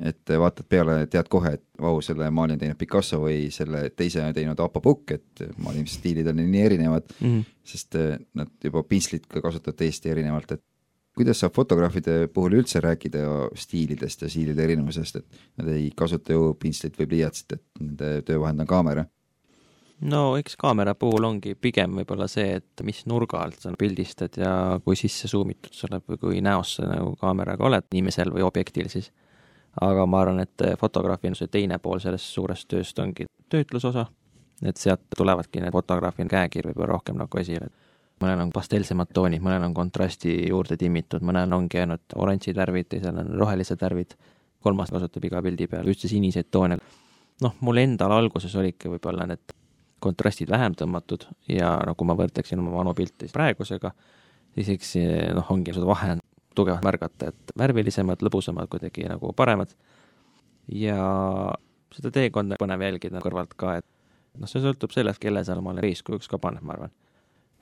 et 0.06 0.34
vaatad 0.40 0.68
peale, 0.70 0.98
tead 1.10 1.30
kohe, 1.30 1.56
et 1.58 1.64
vau, 1.82 2.02
selle 2.06 2.30
maali 2.30 2.54
on 2.54 2.62
teinud 2.62 2.78
Picasso 2.78 3.22
või 3.24 3.48
selle 3.54 3.88
teise 3.98 4.22
on 4.22 4.34
teinud 4.34 4.60
Apa 4.62 4.82
Pukk, 4.84 5.16
et 5.16 5.46
maalimisstiilid 5.58 6.28
on 6.30 6.42
nii 6.44 6.66
erinevad 6.66 7.08
mm, 7.20 7.28
-hmm. 7.28 7.56
sest 7.66 7.96
eh, 7.96 8.20
nad 8.38 8.52
juba 8.64 8.84
pintslit 8.84 9.26
ka 9.26 9.42
kasutavad 9.42 9.80
täiesti 9.80 10.14
erinevalt, 10.14 10.52
et 10.52 10.64
kuidas 11.18 11.42
saab 11.44 11.56
fotograafide 11.58 12.16
puhul 12.34 12.60
üldse 12.62 12.82
rääkida 12.84 13.26
stiilidest 13.58 14.24
ja 14.24 14.32
stiilide 14.32 14.64
erinevusest, 14.64 15.22
et 15.22 15.62
nad 15.62 15.70
ei 15.74 15.92
kasuta 15.98 16.36
ju 16.36 16.54
pintslit 16.60 16.98
või 17.00 17.10
pliiatsit, 17.14 17.58
et 17.58 17.64
nende 17.82 18.12
töövahend 18.28 18.66
on 18.66 18.70
kaamera? 18.70 19.06
no 20.08 20.36
eks 20.38 20.54
kaamera 20.62 20.94
puhul 20.94 21.26
ongi 21.26 21.56
pigem 21.58 21.96
võib-olla 21.98 22.28
see, 22.30 22.60
et 22.60 22.84
mis 22.86 23.00
nurga 23.10 23.40
alt 23.42 23.64
sa 23.64 23.72
pildistad 23.74 24.38
ja 24.38 24.52
kui 24.86 24.96
sisse 24.96 25.28
suumitud 25.28 25.74
sa 25.74 25.88
oled 25.90 26.04
või 26.06 26.20
kui 26.22 26.42
näos 26.46 26.76
sa 26.78 26.86
nagu 26.86 27.16
kaameraga 27.18 27.66
oled 27.66 27.88
inimesel 27.92 28.30
või 28.36 28.46
objektil 28.46 28.92
siis 28.94 29.10
aga 29.82 30.06
ma 30.06 30.22
arvan, 30.22 30.40
et 30.42 30.64
fotograafi 30.80 31.32
on 31.32 31.36
see 31.38 31.52
teine 31.54 31.80
pool 31.82 32.02
sellest 32.04 32.34
suurest 32.34 32.68
tööst 32.72 33.00
ongi 33.00 33.28
töötlusosa, 33.50 34.08
et 34.66 34.78
sealt 34.78 35.06
tulevadki 35.18 35.62
need 35.62 35.76
fotograafi 35.76 36.26
käekirj 36.30 36.72
võib-olla 36.72 36.96
rohkem 36.96 37.20
nagu 37.20 37.42
esile. 37.42 37.70
Mõnel 38.24 38.42
on 38.48 38.52
pastelsemad 38.54 39.12
toonid, 39.14 39.44
mõnel 39.44 39.68
on 39.68 39.76
kontrasti 39.78 40.34
juurde 40.50 40.78
timmitud, 40.80 41.24
mõnel 41.26 41.54
ongi 41.54 41.82
ainult 41.82 42.16
oranžid 42.16 42.58
värvid, 42.58 42.90
teisel 42.92 43.18
on 43.22 43.34
rohelised 43.40 43.82
värvid, 43.82 44.16
kolmas 44.64 44.92
kasutab 44.94 45.26
iga 45.30 45.42
pildi 45.46 45.68
peal 45.72 45.88
üldse 45.88 46.10
siniseid 46.12 46.50
toone. 46.52 46.80
noh, 47.42 47.54
mul 47.62 47.78
endal 47.78 48.12
alguses 48.16 48.56
olidki 48.58 48.90
võib-olla 48.90 49.28
need 49.30 49.54
kontrastid 50.02 50.50
vähem 50.50 50.74
tõmmatud 50.78 51.28
ja 51.50 51.76
no 51.86 51.94
kui 51.98 52.08
ma 52.10 52.16
võrdleksin 52.18 52.60
oma 52.62 52.74
vanu 52.80 52.94
pilte 52.98 53.30
praegusega, 53.34 53.92
siis 54.56 54.72
eks 54.74 54.96
noh, 55.38 55.52
ongi 55.54 55.76
seda 55.76 55.86
vahe 55.90 56.16
on 56.16 56.24
tugevalt 56.58 56.86
märgata, 56.86 57.30
et 57.30 57.54
värvilisemad, 57.58 58.24
lõbusamad, 58.26 58.70
kuidagi 58.72 59.06
nagu 59.10 59.34
paremad. 59.38 59.74
ja 60.68 60.98
seda 61.94 62.12
teekonda 62.12 62.58
põnev 62.60 62.82
jälgida 62.84 63.22
kõrvalt 63.24 63.54
ka, 63.56 63.78
et 63.82 63.86
noh, 64.38 64.50
see 64.50 64.62
sõltub 64.64 64.94
sellest, 64.94 65.22
kelle 65.22 65.44
sa 65.46 65.58
omale 65.58 65.86
eeskujuks 65.88 66.30
ka 66.32 66.42
paned, 66.42 66.66
ma 66.66 66.76
arvan. 66.76 66.94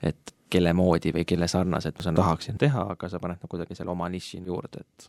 et 0.02 0.35
kelle 0.50 0.72
moodi 0.76 1.12
või 1.14 1.24
kelle 1.26 1.48
sarnaselt 1.50 1.98
ma 1.98 2.06
seda 2.06 2.22
tahaksin 2.22 2.58
teha, 2.60 2.86
aga 2.94 3.08
sa 3.10 3.20
paned 3.22 3.40
nagu 3.40 3.50
kuidagi 3.50 3.74
selle 3.74 3.92
oma 3.92 4.08
niši 4.12 4.42
juurde, 4.46 4.84
et 4.84 5.08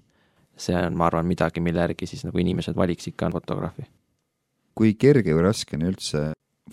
see 0.57 0.75
on, 0.77 0.97
ma 0.97 1.07
arvan, 1.11 1.27
midagi, 1.29 1.61
mille 1.61 1.83
järgi 1.83 2.09
siis 2.09 2.25
nagu 2.25 2.41
inimesed 2.41 2.75
valiks 2.75 3.11
ikka 3.11 3.29
fotograafi. 3.35 3.85
kui 4.77 4.93
kerge 4.93 5.33
või 5.33 5.45
raske 5.45 5.77
on 5.77 5.87
üldse 5.89 6.23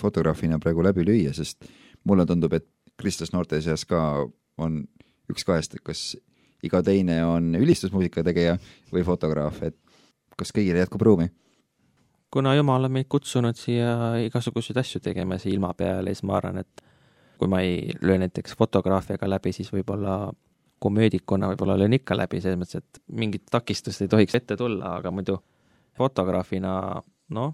fotograafina 0.01 0.59
praegu 0.59 0.83
läbi 0.85 1.05
lüüa, 1.05 1.33
sest 1.37 1.65
mulle 2.05 2.27
tundub, 2.27 2.53
et 2.53 2.67
kristlas 3.01 3.33
noorte 3.33 3.61
seas 3.65 3.85
ka 3.89 4.01
on 4.59 4.83
üks 5.31 5.45
kahest, 5.45 5.75
et 5.75 5.85
kas 5.85 6.17
iga 6.65 6.83
teine 6.83 7.25
on 7.27 7.55
ülistusmuusika 7.57 8.25
tegija 8.25 8.59
või 8.93 9.05
fotograaf, 9.05 9.63
et 9.63 9.77
kas 10.39 10.53
kõigile 10.53 10.85
jätkub 10.85 11.03
ruumi? 11.03 11.31
kuna 12.35 12.55
Jumal 12.57 12.89
on 12.89 12.91
meid 12.91 13.07
kutsunud 13.07 13.55
siia 13.55 14.17
igasuguseid 14.27 14.81
asju 14.81 15.01
tegema 15.01 15.37
siia 15.39 15.55
ilma 15.55 15.71
peale, 15.79 16.11
siis 16.11 16.25
ma 16.27 16.35
arvan, 16.41 16.65
et 16.65 16.83
kui 17.45 17.53
ma 17.53 17.61
ei 17.61 17.93
löö 18.01 18.17
näiteks 18.23 18.57
fotograafiaga 18.57 19.29
läbi, 19.29 19.53
siis 19.53 19.69
võib-olla 19.73 20.33
komöödikuna 20.81 21.51
võib-olla 21.53 21.77
löön 21.77 21.93
ikka 21.99 22.17
läbi, 22.17 22.41
selles 22.41 22.57
mõttes, 22.57 22.81
et 22.81 23.03
mingit 23.13 23.45
takistust 23.53 24.01
ei 24.01 24.09
tohiks 24.09 24.39
ette 24.39 24.57
tulla, 24.57 24.95
aga 24.97 25.13
muidu 25.13 25.37
fotograafina 25.99 26.73
noh, 27.37 27.53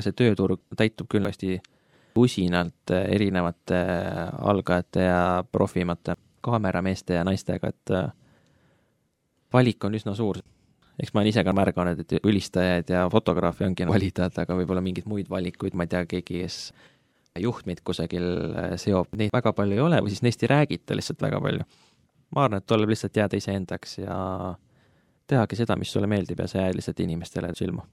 see 0.00 0.16
tööturg 0.16 0.62
täitub 0.78 1.10
küll 1.12 1.28
hästi 1.28 1.58
usinalt 2.18 2.92
erinevate 2.96 3.78
algajate 4.48 5.04
ja 5.04 5.22
profimate 5.52 6.16
kaamerameeste 6.42 7.18
ja 7.18 7.24
naistega, 7.26 7.68
et 7.68 7.92
valik 9.52 9.84
on 9.84 9.94
üsna 9.98 10.16
suur. 10.16 10.40
eks 10.98 11.12
ma 11.14 11.20
olen 11.20 11.30
ise 11.30 11.44
ka 11.44 11.52
märganud, 11.54 12.00
et 12.00 12.24
ülistajaid 12.24 12.88
ja 12.90 13.04
fotograafe 13.12 13.68
ongi 13.68 13.86
valida, 13.86 14.26
et 14.26 14.38
aga 14.40 14.56
võib-olla 14.56 14.80
mingeid 14.82 15.06
muid 15.06 15.28
valikuid, 15.30 15.76
ma 15.76 15.84
ei 15.84 15.92
tea, 15.92 16.06
keegi, 16.10 16.40
kes 16.42 16.72
juhtmeid 17.38 17.82
kusagil 17.84 18.24
äh, 18.54 18.72
seob, 18.80 19.12
neid 19.18 19.32
väga 19.34 19.52
palju 19.56 19.76
ei 19.76 19.84
ole 19.84 20.00
või 20.02 20.14
siis 20.14 20.24
neist 20.26 20.42
ei 20.42 20.50
räägita 20.52 20.96
lihtsalt 20.96 21.22
väga 21.22 21.40
palju. 21.44 21.66
ma 22.34 22.44
arvan, 22.44 22.62
et 22.62 22.66
tuleb 22.66 22.90
lihtsalt 22.92 23.16
jääda 23.16 23.38
iseendaks 23.40 23.98
ja 23.98 24.18
tehagi 25.28 25.56
seda, 25.56 25.76
mis 25.76 25.92
sulle 25.92 26.08
meeldib 26.10 26.40
ja 26.40 26.48
sa 26.48 26.62
jääd 26.64 26.78
lihtsalt 26.78 27.00
inimestele 27.04 27.52
silma. 27.56 27.86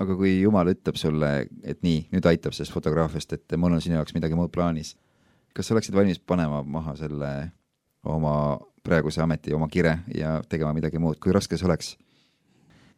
aga 0.00 0.16
kui 0.16 0.40
Jumal 0.40 0.72
ütleb 0.72 0.96
sulle, 0.96 1.30
et 1.62 1.82
nii, 1.86 2.08
nüüd 2.14 2.26
aitab 2.26 2.56
sellest 2.56 2.74
fotograafiast, 2.74 3.32
et 3.36 3.56
mul 3.56 3.76
on 3.76 3.82
sinu 3.84 3.98
jaoks 3.98 4.14
midagi 4.16 4.38
muud 4.38 4.52
plaanis, 4.54 4.94
kas 5.54 5.68
sa 5.68 5.76
oleksid 5.76 5.94
valmis 5.94 6.18
panema 6.18 6.62
maha 6.62 6.96
selle 6.96 7.32
oma 8.04 8.34
praeguse 8.82 9.20
ameti 9.20 9.52
oma 9.52 9.68
kire 9.68 9.98
ja 10.14 10.38
tegema 10.48 10.72
midagi 10.72 10.98
muud, 10.98 11.20
kui 11.20 11.34
raske 11.36 11.58
see 11.58 11.68
oleks? 11.68 11.96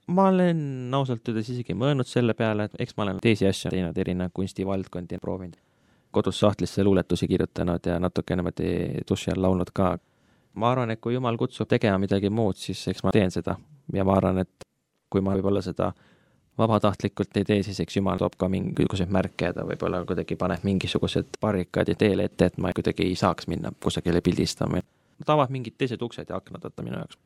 Ma 0.06 0.28
olen 0.28 0.90
ausalt 0.94 1.28
öeldes 1.28 1.50
isegi 1.54 1.74
mõelnud 1.78 2.08
selle 2.08 2.34
peale, 2.34 2.66
et 2.68 2.80
eks 2.84 2.96
ma 2.96 3.06
olen 3.06 3.20
teisi 3.22 3.46
asju 3.48 3.70
teinud, 3.72 3.98
erinevaid 3.98 4.34
kunstivaldkondi 4.34 5.18
proovinud. 5.22 5.58
kodus 6.12 6.40
sahtlisse 6.40 6.84
luuletusi 6.84 7.28
kirjutanud 7.28 7.86
ja 7.86 7.98
natuke 7.98 8.36
niimoodi 8.36 8.72
duši 9.08 9.30
all 9.30 9.42
laulnud 9.42 9.70
ka. 9.72 9.98
ma 10.54 10.70
arvan, 10.70 10.90
et 10.90 11.00
kui 11.00 11.14
jumal 11.14 11.36
kutsub 11.36 11.68
tegema 11.68 11.98
midagi 11.98 12.30
muud, 12.30 12.56
siis 12.56 12.88
eks 12.88 13.02
ma 13.02 13.10
teen 13.10 13.30
seda 13.30 13.56
ja 13.92 14.04
ma 14.04 14.16
arvan, 14.16 14.38
et 14.38 14.66
kui 15.10 15.20
ma 15.20 15.34
võib-olla 15.36 15.62
seda 15.62 15.92
vabatahtlikult 16.58 17.36
ei 17.36 17.44
tee, 17.44 17.62
siis 17.62 17.80
eks 17.80 17.96
jumal 17.96 18.18
toob 18.20 18.36
ka 18.38 18.48
mingisuguseid 18.52 19.12
märke 19.12 19.48
ja 19.48 19.56
ta 19.56 19.64
võib-olla 19.64 20.02
kuidagi 20.08 20.36
paneb 20.36 20.64
mingisugused 20.68 21.38
barrikaadid 21.40 22.00
teele 22.00 22.28
ette, 22.28 22.50
et 22.50 22.58
ma 22.58 22.72
kuidagi 22.76 23.06
ei 23.08 23.16
saaks 23.16 23.48
minna 23.48 23.72
kusagile 23.84 24.20
pildistama. 24.20 24.82
ta 25.24 25.32
avab 25.32 25.50
mingid 25.54 25.78
teised 25.78 26.02
uksed 26.02 26.28
ja 26.28 26.36
aknad, 26.36 26.62
vaata 26.62 26.82
minu 26.82 26.98
jaoks. 26.98 27.16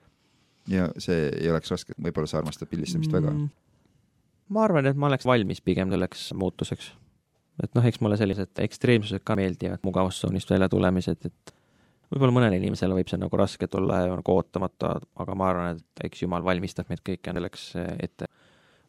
Ja 0.70 0.88
see 1.02 1.28
ei 1.30 1.50
oleks 1.52 1.72
raske, 1.72 1.96
võib-olla 2.02 2.30
sa 2.30 2.40
armastad 2.40 2.70
pildistamist 2.70 3.12
mm, 3.12 3.18
väga? 3.18 3.34
ma 4.54 4.64
arvan, 4.66 4.86
et 4.90 4.98
ma 4.98 5.10
oleks 5.10 5.26
valmis 5.28 5.60
pigem 5.64 5.90
selleks 5.92 6.30
muutuseks. 6.38 6.92
et 7.64 7.76
noh, 7.76 7.86
eks 7.86 8.00
mulle 8.04 8.18
sellised 8.20 8.62
ekstreemsused 8.66 9.24
ka 9.26 9.36
meeldivad, 9.38 9.82
mugavustsoonist 9.86 10.50
välja 10.50 10.68
tulemised, 10.72 11.28
et 11.30 11.54
võib-olla 12.12 12.38
mõnele 12.38 12.60
inimesele 12.60 12.94
võib 12.96 13.10
see 13.10 13.20
nagu 13.20 13.38
raske 13.40 13.68
tulla 13.70 14.04
ja 14.04 14.18
nagu 14.18 14.34
ootamatu, 14.34 14.92
aga 15.22 15.38
ma 15.38 15.52
arvan, 15.52 15.80
et 15.80 16.06
eks 16.10 16.22
jumal 16.26 16.44
valmistab 16.46 16.90
meid 16.92 17.02
kõiki 17.06 17.34
selleks 17.34 17.72
ette 17.96 18.30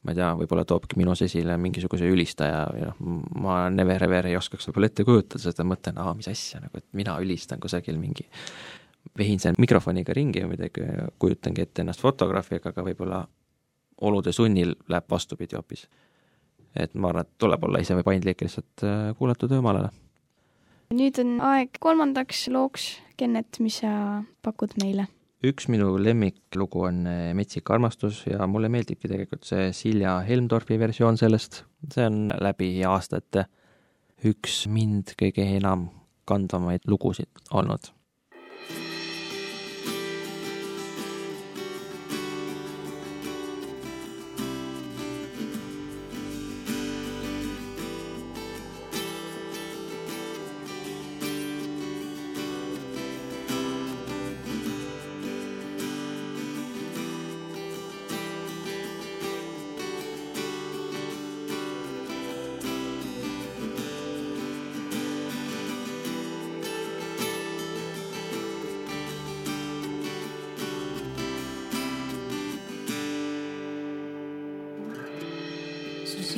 ma 0.05 0.13
ei 0.13 0.17
tea, 0.19 0.30
võib-olla 0.39 0.63
toobki 0.67 0.97
minus 0.99 1.21
esile 1.25 1.57
mingisuguse 1.59 2.07
ülistaja 2.07 2.61
või 2.71 2.84
noh, 2.86 2.99
ma 3.43 3.57
never 3.73 4.03
ever 4.07 4.30
ei 4.30 4.38
oskaks 4.39 4.69
võib-olla 4.69 4.91
ette 4.91 5.05
kujutada 5.07 5.41
seda, 5.43 5.65
mõtlen, 5.67 5.97
aa, 5.99 6.13
mis 6.17 6.30
asja 6.32 6.61
nagu, 6.63 6.80
et 6.80 6.88
mina 6.97 7.17
ülistan 7.23 7.59
kusagil 7.63 7.97
mingi, 7.99 8.28
vehin 9.17 9.39
seal 9.39 9.57
mikrofoniga 9.61 10.15
ringi 10.15 10.43
või 10.43 10.55
midagi, 10.55 10.85
kujutangi 11.19 11.63
ette 11.63 11.83
ennast 11.83 12.03
fotograafiga, 12.03 12.71
aga 12.73 12.85
võib-olla 12.85 13.21
olude 14.07 14.33
sunnil 14.35 14.75
läheb 14.89 15.09
vastupidi 15.09 15.57
hoopis. 15.57 15.87
et 16.77 16.93
ma 16.93 17.09
arvan, 17.09 17.25
et 17.25 17.39
tuleb 17.41 17.63
olla 17.63 17.79
ise 17.81 17.95
või 17.97 18.05
paindlik 18.05 18.41
lihtsalt 18.43 18.83
äh, 18.85 19.13
kuulata 19.17 19.47
töömaalale. 19.49 19.89
nüüd 20.93 21.19
on 21.23 21.37
aeg 21.41 21.79
kolmandaks 21.79 22.47
looks, 22.53 22.97
Kennet, 23.17 23.59
mis 23.59 23.79
sa 23.81 24.23
pakud 24.45 24.75
meile? 24.81 25.07
üks 25.47 25.67
minu 25.69 25.95
lemmiklugu 26.01 26.87
on 26.89 27.03
eh, 27.07 27.33
Metsik 27.37 27.69
armastus 27.69 28.23
ja 28.25 28.47
mulle 28.49 28.69
meeldibki 28.73 29.09
tegelikult 29.09 29.45
see 29.45 29.69
Silja 29.73 30.19
Helmdorfi 30.25 30.79
versioon 30.79 31.17
sellest, 31.17 31.63
see 31.93 32.07
on 32.09 32.25
läbi 32.41 32.71
aastate 32.85 33.45
üks 34.25 34.65
mind 34.69 35.13
kõige 35.19 35.45
enam 35.57 35.89
kandvamaid 36.27 36.89
lugusid 36.89 37.29
olnud 37.53 37.91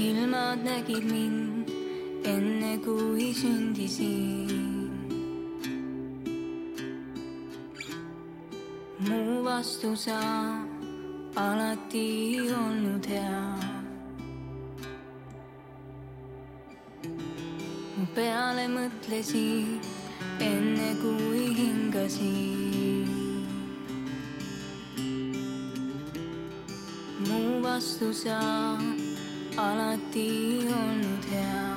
silmad 0.09 0.59
nägid 0.65 1.05
mind 1.05 1.69
enne 2.25 2.73
kui 2.85 3.33
sündisin. 3.41 4.89
mu 9.07 9.43
vastu 9.45 9.95
sa 10.05 10.21
alati 11.35 12.07
olnud 12.61 13.05
hea. 13.05 13.43
mu 17.97 18.05
peale 18.15 18.65
mõtlesid 18.77 19.85
enne 20.49 20.89
kui 21.03 21.45
hingasin. 21.59 23.13
mu 27.27 27.61
vastu 27.61 28.09
sa 28.23 28.41
alat 29.59 29.99
the 30.13 30.27
theo 31.27 31.68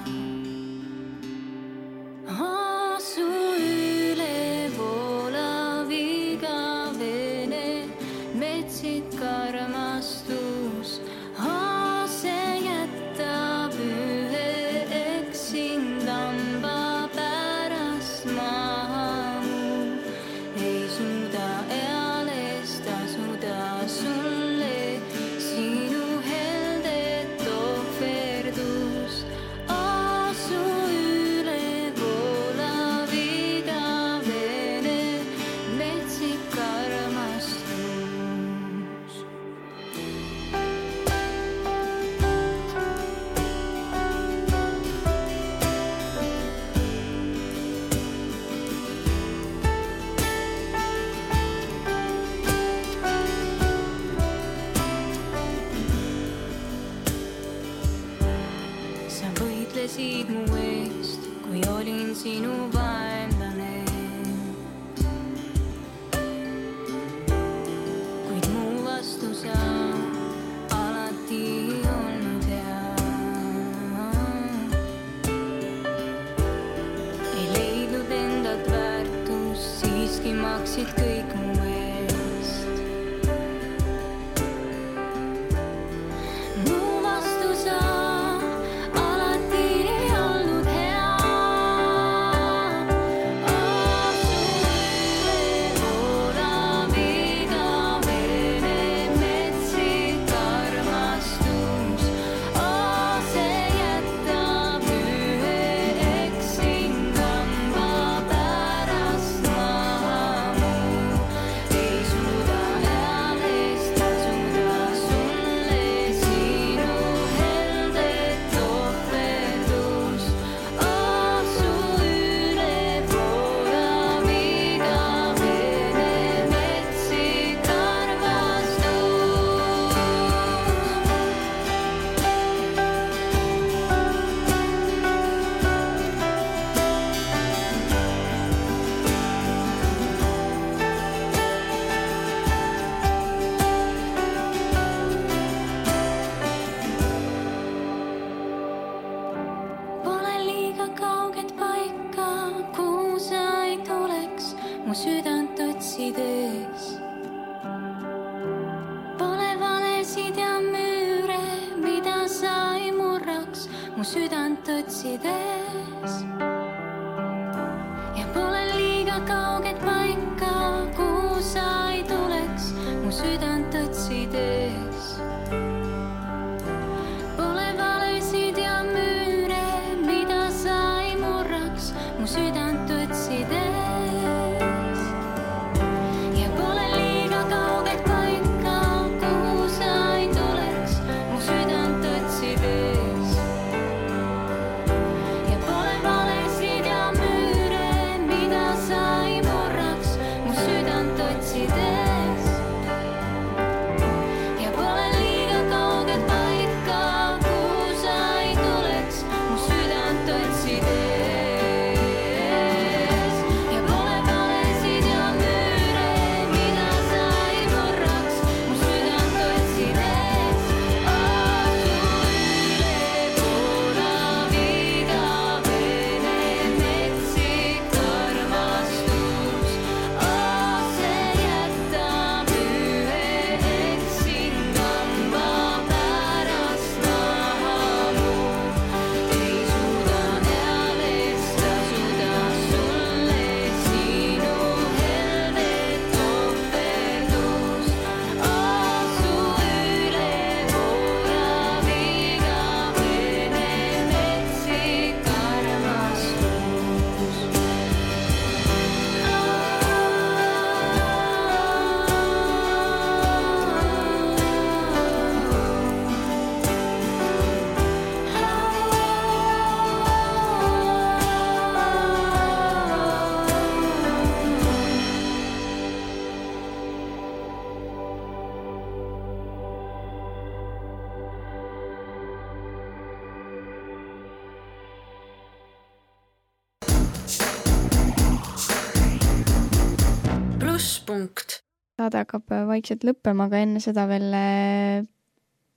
saade 292.12 292.26
hakkab 292.26 292.52
vaikselt 292.68 293.06
lõppema, 293.06 293.48
aga 293.48 293.62
enne 293.64 293.80
seda 293.82 294.04
veel 294.10 294.28
äh, 294.36 295.04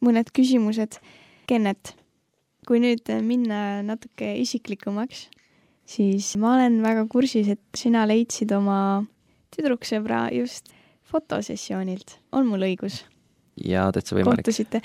mõned 0.04 0.32
küsimused. 0.36 1.00
Kennet, 1.48 1.94
kui 2.66 2.82
nüüd 2.82 3.08
minna 3.24 3.82
natuke 3.86 4.34
isiklikumaks, 4.42 5.28
siis 5.86 6.34
ma 6.42 6.56
olen 6.56 6.80
väga 6.84 7.06
kursis, 7.12 7.52
et 7.54 7.62
sina 7.78 8.06
leidsid 8.10 8.52
oma 8.56 9.06
tüdruksõbra 9.54 10.28
just 10.36 10.74
fotosessioonilt, 11.06 12.18
on 12.34 12.50
mul 12.50 12.66
õigus? 12.68 13.04
ja 13.56 13.86
täitsa 13.94 14.18
võimalik. 14.18 14.42
kohtusite? 14.42 14.82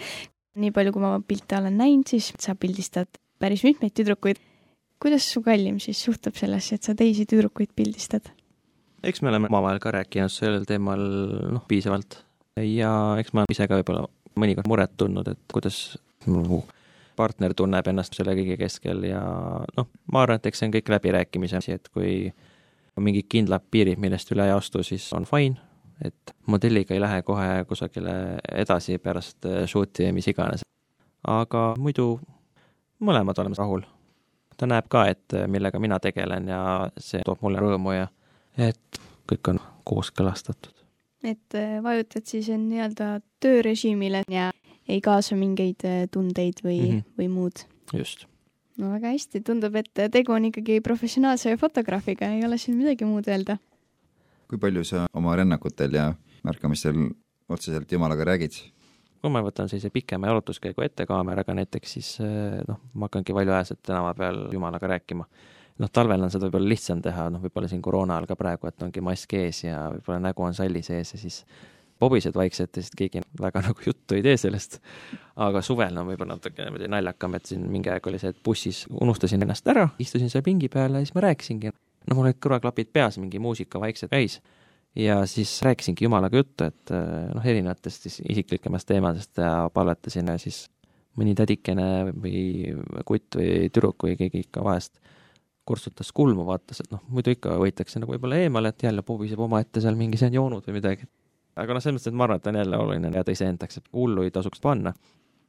nii 0.60 0.70
palju, 0.74 0.92
kui 0.92 1.02
ma 1.02 1.16
pilte 1.24 1.56
olen 1.56 1.78
näinud, 1.80 2.06
siis 2.12 2.28
sa 2.38 2.54
pildistad 2.54 3.08
päris 3.40 3.64
mitmeid 3.64 3.96
tüdrukuid. 3.96 4.38
kuidas 5.00 5.24
su 5.32 5.40
kallim 5.42 5.80
siis 5.80 6.04
suhtub 6.04 6.36
sellesse, 6.36 6.76
et 6.76 6.84
sa 6.84 6.94
teisi 6.94 7.24
tüdrukuid 7.26 7.72
pildistad? 7.74 8.28
Eks 9.02 9.22
me 9.22 9.30
oleme 9.32 9.48
omavahel 9.50 9.80
ka 9.82 9.94
rääkinud 9.94 10.32
sellel 10.32 10.66
teemal 10.68 11.00
noh, 11.54 11.64
piisavalt 11.68 12.20
ja 12.60 12.92
eks 13.20 13.32
ma 13.36 13.46
ise 13.52 13.68
ka 13.68 13.80
võib-olla 13.80 14.06
mõnikord 14.40 14.68
muret 14.70 14.92
tundnud, 15.00 15.28
et 15.28 15.40
kuidas 15.52 15.98
mu 16.26 16.62
partner 17.16 17.54
tunneb 17.56 17.88
ennast 17.90 18.14
selle 18.16 18.34
kõige 18.38 18.56
keskel 18.60 19.04
ja 19.08 19.20
noh, 19.76 19.88
ma 20.12 20.24
arvan, 20.24 20.40
et 20.40 20.48
eks 20.50 20.62
see 20.62 20.70
on 20.70 20.74
kõik 20.76 20.92
läbirääkimise 20.94 21.58
asi, 21.60 21.76
et 21.76 21.88
kui 21.92 22.30
on 22.96 23.06
mingid 23.06 23.28
kindlad 23.30 23.64
piirid, 23.70 24.00
millest 24.02 24.32
üle 24.34 24.46
ei 24.48 24.54
astu, 24.54 24.84
siis 24.86 25.06
on 25.16 25.26
fine, 25.28 25.60
et 26.04 26.34
modelliga 26.50 26.94
ei 26.96 27.02
lähe 27.02 27.22
kohe 27.26 27.64
kusagile 27.68 28.14
edasi 28.52 28.98
pärast 28.98 29.48
äh, 29.48 29.64
shoot'i 29.68 30.08
või 30.08 30.18
mis 30.20 30.30
iganes. 30.32 30.64
aga 31.28 31.74
muidu 31.78 32.14
mõlemad 33.00 33.38
oleme 33.42 33.58
rahul. 33.58 33.84
ta 34.56 34.66
näeb 34.68 34.88
ka, 34.88 35.06
et 35.08 35.36
äh, 35.36 35.48
millega 35.48 35.78
mina 35.78 35.98
tegelen 36.00 36.48
ja 36.48 36.62
see 36.98 37.22
toob 37.24 37.42
mulle 37.42 37.60
rõõmu 37.60 37.96
ja 37.96 38.08
et 38.58 39.00
kõik 39.30 39.52
on 39.52 39.60
kooskõlastatud. 39.84 40.74
et 41.24 41.54
äh, 41.54 41.78
vajutad 41.82 42.26
siis 42.26 42.48
nii-öelda 42.48 43.20
töörežiimile 43.40 44.24
ja 44.28 44.50
ei 44.88 45.00
kaasa 45.00 45.36
mingeid 45.36 45.84
tundeid 46.10 46.64
või 46.64 46.80
mm, 46.80 46.90
-hmm. 46.90 47.16
või 47.18 47.28
muud? 47.28 47.64
just. 47.92 48.26
no 48.78 48.92
väga 48.92 49.12
hästi, 49.12 49.40
tundub, 49.40 49.76
et 49.76 50.06
tegu 50.12 50.32
on 50.32 50.44
ikkagi 50.44 50.80
professionaalse 50.80 51.56
fotograafiga, 51.56 52.26
ei 52.26 52.44
ole 52.44 52.58
siin 52.58 52.76
midagi 52.76 53.04
muud 53.04 53.28
öelda 53.28 53.58
kui 54.50 54.58
palju 54.58 54.82
sa 54.84 55.06
oma 55.14 55.36
rännakutel 55.38 55.94
ja 55.94 56.10
märkamistel 56.42 56.98
otseselt 57.48 57.92
Jumalaga 57.92 58.26
räägid? 58.32 58.58
kui 59.20 59.30
ma 59.30 59.42
võtan 59.44 59.68
sellise 59.68 59.90
pikema 59.92 60.30
jalutuskäigu 60.30 60.80
ette 60.80 61.04
kaameraga 61.06 61.52
näiteks, 61.52 61.92
siis 61.92 62.08
noh, 62.68 62.78
ma 62.96 63.06
hakkangi 63.06 63.34
valjuhäälselt 63.36 63.82
tänava 63.84 64.14
peal 64.16 64.46
Jumalaga 64.52 64.88
rääkima. 64.94 65.26
Noh, 65.80 65.90
talvel 65.92 66.26
on 66.26 66.32
seda 66.32 66.48
võib-olla 66.48 66.72
lihtsam 66.74 67.02
teha, 67.04 67.28
noh, 67.32 67.42
võib-olla 67.42 67.68
siin 67.70 67.82
koroona 67.84 68.18
ajal 68.18 68.30
ka 68.30 68.36
praegu, 68.38 68.68
et 68.70 68.86
ongi 68.86 69.02
mask 69.04 69.34
ees 69.38 69.64
ja 69.64 69.82
võib-olla 69.94 70.20
nägu 70.28 70.44
on 70.46 70.56
salli 70.56 70.82
sees 70.86 71.14
ja 71.14 71.20
siis 71.20 71.42
pobised 72.00 72.36
vaikselt 72.36 72.76
ja 72.76 72.84
siis 72.84 72.96
keegi 72.96 73.22
väga 73.40 73.62
nagu 73.68 73.84
juttu 73.86 74.16
ei 74.16 74.24
tee 74.24 74.36
sellest. 74.40 74.78
aga 75.40 75.62
suvel 75.64 75.96
on 76.00 76.08
võib-olla 76.10 76.36
natuke 76.36 76.64
niimoodi 76.66 76.88
naljakam, 76.90 77.36
et 77.36 77.52
siin 77.52 77.66
mingi 77.72 77.92
aeg 77.92 78.08
oli 78.10 78.20
see, 78.20 78.32
et 78.34 78.40
bussis 78.44 78.84
unustasin 78.90 79.42
ennast 79.46 79.68
ära, 79.72 79.88
istusin 80.02 80.32
seal 80.32 80.44
pingi 80.46 80.68
peal 80.72 80.96
ja 80.96 81.04
siis 81.04 81.14
ma 81.16 81.24
rääkisingi 81.28 81.72
noh, 81.72 82.16
mul 82.16 82.30
olid 82.30 82.40
kõrvaklapid 82.42 82.90
peas, 82.92 83.20
mingi 83.20 83.40
muusika 83.42 83.80
vaikselt 83.80 84.12
käis. 84.12 84.40
ja 84.96 85.20
siis 85.30 85.60
rääkisingi 85.62 86.04
jumalaga 86.04 86.40
juttu, 86.40 86.66
et 86.66 86.92
eh, 86.92 87.30
noh, 87.34 87.46
erinevatest 87.46 88.08
siis 88.08 88.20
isiklikemast 88.28 88.88
teemadest 88.88 89.38
ja 89.38 89.70
palvetasin 89.72 90.32
ja 90.32 90.38
siis 90.40 90.66
mõni 91.18 91.34
tädikene 91.36 92.12
või 92.14 92.74
kutt 93.06 93.36
või 93.36 93.68
tüdruk 93.68 94.06
või 94.06 94.16
keegi 94.18 94.44
ikka 94.46 94.64
vahest 94.64 95.00
kurtsutas 95.70 96.10
kulmu, 96.16 96.44
vaatas, 96.48 96.82
et 96.82 96.92
noh, 96.94 97.02
muidu 97.14 97.34
ikka 97.34 97.54
võitakse 97.60 98.02
nagu 98.02 98.14
võib-olla 98.14 98.40
eemale, 98.42 98.72
et 98.72 98.86
jälle 98.86 99.04
pobiseb 99.06 99.40
omaette 99.46 99.82
seal 99.82 99.98
mingi, 99.98 100.18
see 100.20 100.30
on 100.32 100.38
joonud 100.40 100.66
või 100.66 100.78
midagi. 100.80 101.06
aga 101.60 101.76
noh, 101.76 101.82
selles 101.84 102.00
mõttes, 102.00 102.10
et 102.10 102.18
ma 102.18 102.26
arvan, 102.26 102.40
et 102.40 102.48
on 102.50 102.60
jälle 102.60 102.80
oluline 102.84 103.12
jääda 103.14 103.34
iseendaks, 103.36 103.80
et 103.80 103.92
hullu 103.96 104.26
ei 104.26 104.34
tasuks 104.34 104.62
panna 104.64 104.94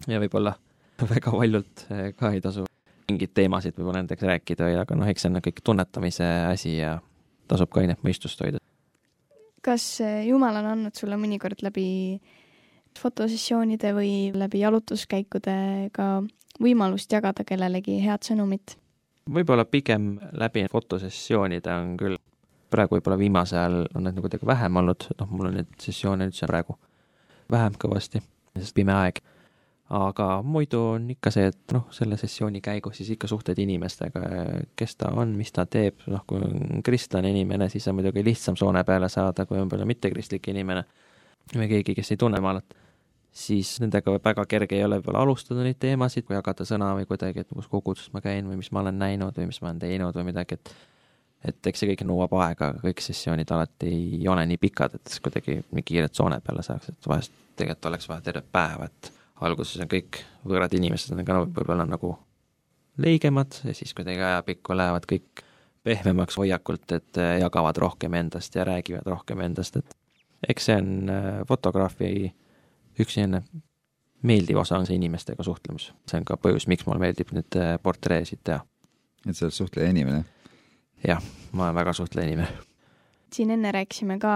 ja 0.10 0.22
võib-olla 0.22 0.54
väga 1.14 1.34
valjult 1.34 1.86
eh, 1.90 2.12
ka 2.18 2.34
ei 2.36 2.44
tasu 2.44 2.68
mingeid 3.10 3.34
teemasid 3.36 3.78
võib-olla 3.78 4.02
nendega 4.04 4.30
rääkida, 4.34 4.70
aga 4.84 4.98
noh, 4.98 5.10
eks 5.10 5.26
see 5.26 5.32
on 5.32 5.42
kõik 5.44 5.64
tunnetamise 5.66 6.28
asi 6.50 6.76
ja 6.78 6.98
tasub 7.52 7.72
ka 7.72 7.84
ainet 7.84 8.04
mõistust 8.06 8.40
hoida. 8.44 8.62
kas 9.66 9.88
eh, 10.04 10.28
Jumal 10.30 10.62
on 10.62 10.70
andnud 10.76 10.98
sulle 10.98 11.18
mõnikord 11.20 11.66
läbi 11.66 11.88
fotosessioonide 13.00 13.94
või 13.96 14.14
läbi 14.36 14.62
jalutuskäikude 14.64 15.56
ka 15.96 16.08
võimalust 16.62 17.12
jagada 17.12 17.46
kellelegi 17.48 18.00
head 18.04 18.28
sõnumit? 18.28 18.78
Võib-olla 19.34 19.66
pigem 19.66 20.14
läbi 20.38 20.66
fotosessioonide 20.72 21.74
on 21.74 21.96
küll, 22.00 22.20
praegu 22.72 22.98
võib-olla 22.98 23.18
viimasel 23.20 23.60
ajal 23.60 23.78
on 23.96 24.06
neid 24.06 24.16
nagu 24.16 24.26
kuidagi 24.28 24.48
vähem 24.48 24.80
olnud, 24.82 25.10
noh, 25.20 25.30
mul 25.32 25.50
on 25.52 25.60
neid 25.60 25.76
sessioone 25.82 26.30
üldse 26.30 26.48
praegu 26.50 26.78
vähem 27.52 27.76
kõvasti, 27.80 28.22
sest 28.58 28.76
pime 28.78 28.96
aeg. 28.96 29.22
Aga 29.92 30.26
muidu 30.48 30.80
on 30.94 31.10
ikka 31.12 31.34
see, 31.36 31.50
et 31.52 31.74
noh, 31.76 31.90
selle 31.92 32.16
sessiooni 32.16 32.62
käigus 32.64 33.02
siis 33.02 33.10
ikka 33.18 33.28
suhtled 33.28 33.60
inimestega, 33.60 34.22
kes 34.80 34.96
ta 34.96 35.10
on, 35.20 35.34
mis 35.36 35.52
ta 35.52 35.66
teeb, 35.68 36.06
noh, 36.08 36.24
kui 36.28 36.40
on 36.40 36.80
kristlane 36.86 37.34
inimene, 37.34 37.68
siis 37.70 37.90
on 37.92 37.98
muidugi 37.98 38.24
lihtsam 38.24 38.56
soone 38.56 38.86
peale 38.88 39.10
saada, 39.12 39.44
kui 39.46 39.60
on 39.60 39.66
võib-olla 39.66 39.90
mittekristlik 39.90 40.48
inimene. 40.54 40.86
Või 41.58 41.68
keegi, 41.68 41.98
kes 41.98 42.14
ei 42.14 42.22
tunne 42.22 42.40
Jumalat, 42.40 42.78
siis 43.32 43.78
nendega 43.80 44.14
väga 44.24 44.46
kerge 44.50 44.76
ei 44.76 44.86
ole 44.86 45.00
võib-olla 45.00 45.24
alustada 45.26 45.64
neid 45.64 45.80
teemasid 45.80 46.28
või 46.28 46.38
jagada 46.38 46.68
sõna 46.68 46.92
või 46.98 47.08
kuidagi, 47.10 47.46
et 47.46 47.52
kus 47.52 47.70
koguduses 47.72 48.12
ma 48.14 48.22
käin 48.24 48.48
või 48.50 48.60
mis 48.60 48.72
ma 48.76 48.84
olen 48.84 48.98
näinud 49.00 49.38
või 49.38 49.48
mis 49.52 49.62
ma 49.62 49.70
olen 49.70 49.80
teinud 49.84 50.18
või 50.18 50.28
midagi, 50.32 50.60
et 50.60 50.74
et 51.42 51.68
eks 51.72 51.82
see 51.82 51.90
kõik 51.90 52.04
nõuab 52.06 52.36
aega, 52.38 52.68
aga 52.70 52.84
kõik 52.84 53.00
sessioonid 53.02 53.50
alati 53.50 53.88
ei 53.90 54.28
ole 54.30 54.44
nii 54.46 54.60
pikad, 54.62 55.00
et 55.00 55.16
kuidagi 55.26 55.56
nii 55.74 55.86
kiirelt 55.88 56.14
soone 56.14 56.38
peale 56.46 56.62
saaks, 56.66 56.92
et 56.92 57.08
vahest 57.10 57.34
tegelikult 57.58 57.88
oleks 57.90 58.10
vaja 58.12 58.22
tervet 58.28 58.52
päeva, 58.54 58.86
et 58.92 59.10
alguses 59.42 59.82
on 59.82 59.90
kõik 59.90 60.22
võõrad 60.46 60.76
inimesed 60.78 61.16
on 61.16 61.26
ka 61.26 61.40
võib-olla 61.42 61.88
nagu 61.90 62.14
leigemad 63.02 63.58
ja 63.66 63.74
siis 63.74 63.96
kuidagi 63.98 64.22
ajapikku 64.22 64.78
lähevad 64.78 65.08
kõik 65.10 65.42
pehmemaks 65.84 66.38
hoiakult, 66.38 66.86
et 66.94 67.18
äh, 67.18 67.40
jagavad 67.42 67.80
rohkem 67.82 68.14
endast 68.20 68.56
ja 68.56 68.66
räägivad 68.68 69.08
rohkem 69.10 69.42
endast, 69.42 69.80
et 69.82 69.98
eks 70.50 70.70
see 70.70 70.78
on 70.78 71.10
äh, 71.10 71.42
fotograafi 71.50 72.12
üks 73.06 73.18
selline 73.18 73.44
meeldiv 74.28 74.62
osa 74.62 74.78
on 74.78 74.86
see 74.86 74.98
inimestega 75.00 75.44
suhtlemus. 75.44 75.92
see 76.08 76.20
on 76.20 76.28
ka 76.28 76.38
põhjus, 76.42 76.68
miks 76.72 76.86
mulle 76.86 77.02
meeldib 77.02 77.34
neid 77.36 77.58
äh, 77.60 77.74
portreesid 77.84 78.44
teha. 78.44 78.62
et 79.28 79.38
sa 79.38 79.48
oled 79.48 79.58
suhtleja 79.58 79.90
inimene? 79.90 80.24
jah, 81.08 81.24
ma 81.52 81.70
olen 81.70 81.82
väga 81.82 81.94
suhtleja 81.98 82.28
inimene. 82.28 82.70
siin 83.34 83.52
enne 83.58 83.72
rääkisime 83.72 84.20
ka 84.20 84.36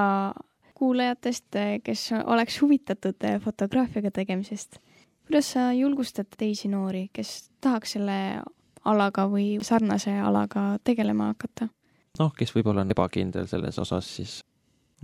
kuulajatest, 0.76 1.56
kes 1.84 2.10
oleks 2.26 2.60
huvitatud 2.62 3.24
fotograafiaga 3.44 4.12
tegemisest 4.12 4.80
kuidas 5.28 5.52
sa 5.52 5.74
julgustad 5.74 6.26
teisi 6.38 6.68
noori, 6.68 7.10
kes 7.14 7.50
tahaks 7.62 7.96
selle 7.96 8.42
alaga 8.86 9.26
või 9.30 9.58
sarnase 9.66 10.14
alaga 10.22 10.76
tegelema 10.84 11.32
hakata? 11.34 11.70
noh, 12.20 12.32
kes 12.38 12.54
võib-olla 12.56 12.86
on 12.86 12.94
ebakindel 12.94 13.48
selles 13.50 13.80
osas, 13.80 14.08
siis 14.18 14.38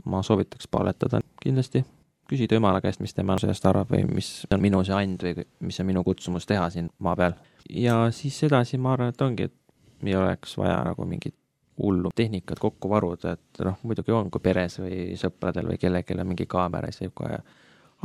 ma 0.06 0.22
soovitaks 0.24 0.70
palvetada 0.72 1.20
kindlasti, 1.42 1.84
küsida 2.32 2.56
Jumala 2.56 2.82
käest, 2.82 3.02
mis 3.04 3.14
tema 3.14 3.36
sellest 3.42 3.66
arvab 3.68 3.92
või 3.92 4.06
mis 4.08 4.32
on 4.52 4.62
minu 4.64 4.84
see 4.88 4.96
and 4.96 5.24
või 5.26 5.46
mis 5.68 5.80
on 5.84 5.90
minu 5.90 6.04
kutsumus 6.08 6.48
teha 6.48 6.70
siin 6.74 6.90
maa 7.00 7.16
peal. 7.20 7.36
ja 7.70 8.06
siis 8.16 8.40
edasi 8.48 8.80
ma 8.80 8.96
arvan, 8.96 9.12
et 9.12 9.22
ongi, 9.22 9.50
et 9.50 10.08
ei 10.08 10.16
oleks 10.16 10.58
vaja 10.58 10.80
nagu 10.88 11.06
mingit 11.06 11.36
hullu 11.82 12.10
tehnikat 12.16 12.60
kokku 12.60 12.90
varuda, 12.90 13.32
et 13.32 13.64
noh, 13.66 13.78
muidugi 13.84 14.14
on, 14.16 14.30
kui 14.32 14.44
peres 14.44 14.78
või 14.80 15.18
sõpradel 15.20 15.72
või 15.72 15.80
kellelgi 15.82 16.18
on 16.20 16.28
mingi 16.30 16.46
kaamera, 16.50 16.92
siis 16.92 17.08
võib 17.08 17.16
kohe 17.24 17.40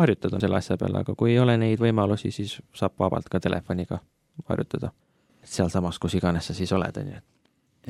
harjutada 0.01 0.41
selle 0.41 0.61
asja 0.61 0.77
peale, 0.81 1.03
aga 1.05 1.14
kui 1.18 1.33
ei 1.33 1.41
ole 1.41 1.57
neid 1.61 1.81
võimalusi, 1.81 2.31
siis 2.33 2.59
saab 2.77 2.97
vabalt 3.01 3.29
ka 3.33 3.41
telefoniga 3.41 4.01
harjutada. 4.49 4.93
sealsamas, 5.47 5.99
kus 6.03 6.14
iganes 6.18 6.47
sa 6.47 6.55
siis 6.55 6.72
oled, 6.72 6.97
on 6.97 7.12
ju. 7.12 7.20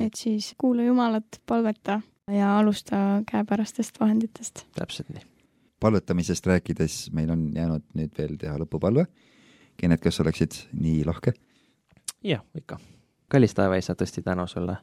et 0.05 0.15
siis 0.15 0.53
kuula 0.57 0.83
Jumalat, 0.83 1.41
palveta 1.45 2.01
ja 2.31 2.57
alusta 2.59 3.23
käepärastest 3.31 3.99
vahenditest. 3.99 4.65
täpselt 4.75 5.09
nii. 5.09 5.36
Palvetamisest 5.79 6.47
rääkides 6.47 7.09
meil 7.13 7.29
on 7.29 7.51
jäänud 7.55 7.83
nüüd 7.93 8.13
veel 8.17 8.37
teha 8.37 8.57
lõpupalve. 8.57 9.05
Kennet, 9.77 10.01
kas 10.01 10.19
oleksid 10.19 10.55
nii 10.73 11.05
lahke? 11.05 11.33
jah, 12.23 12.41
ikka. 12.55 12.79
kallis 13.29 13.53
taevaisa, 13.53 13.93
tõesti 13.95 14.23
tänu 14.25 14.47
sulle 14.47 14.77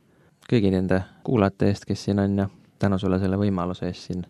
kõigi 0.51 0.71
nende 0.71 1.03
kuulajate 1.25 1.69
eest, 1.69 1.85
kes 1.85 2.05
siin 2.05 2.19
on 2.19 2.39
ja 2.39 2.49
tänu 2.79 2.99
sulle 2.99 3.19
selle 3.19 3.37
võimaluse 3.41 3.87
eest 3.87 4.11
siin 4.11 4.27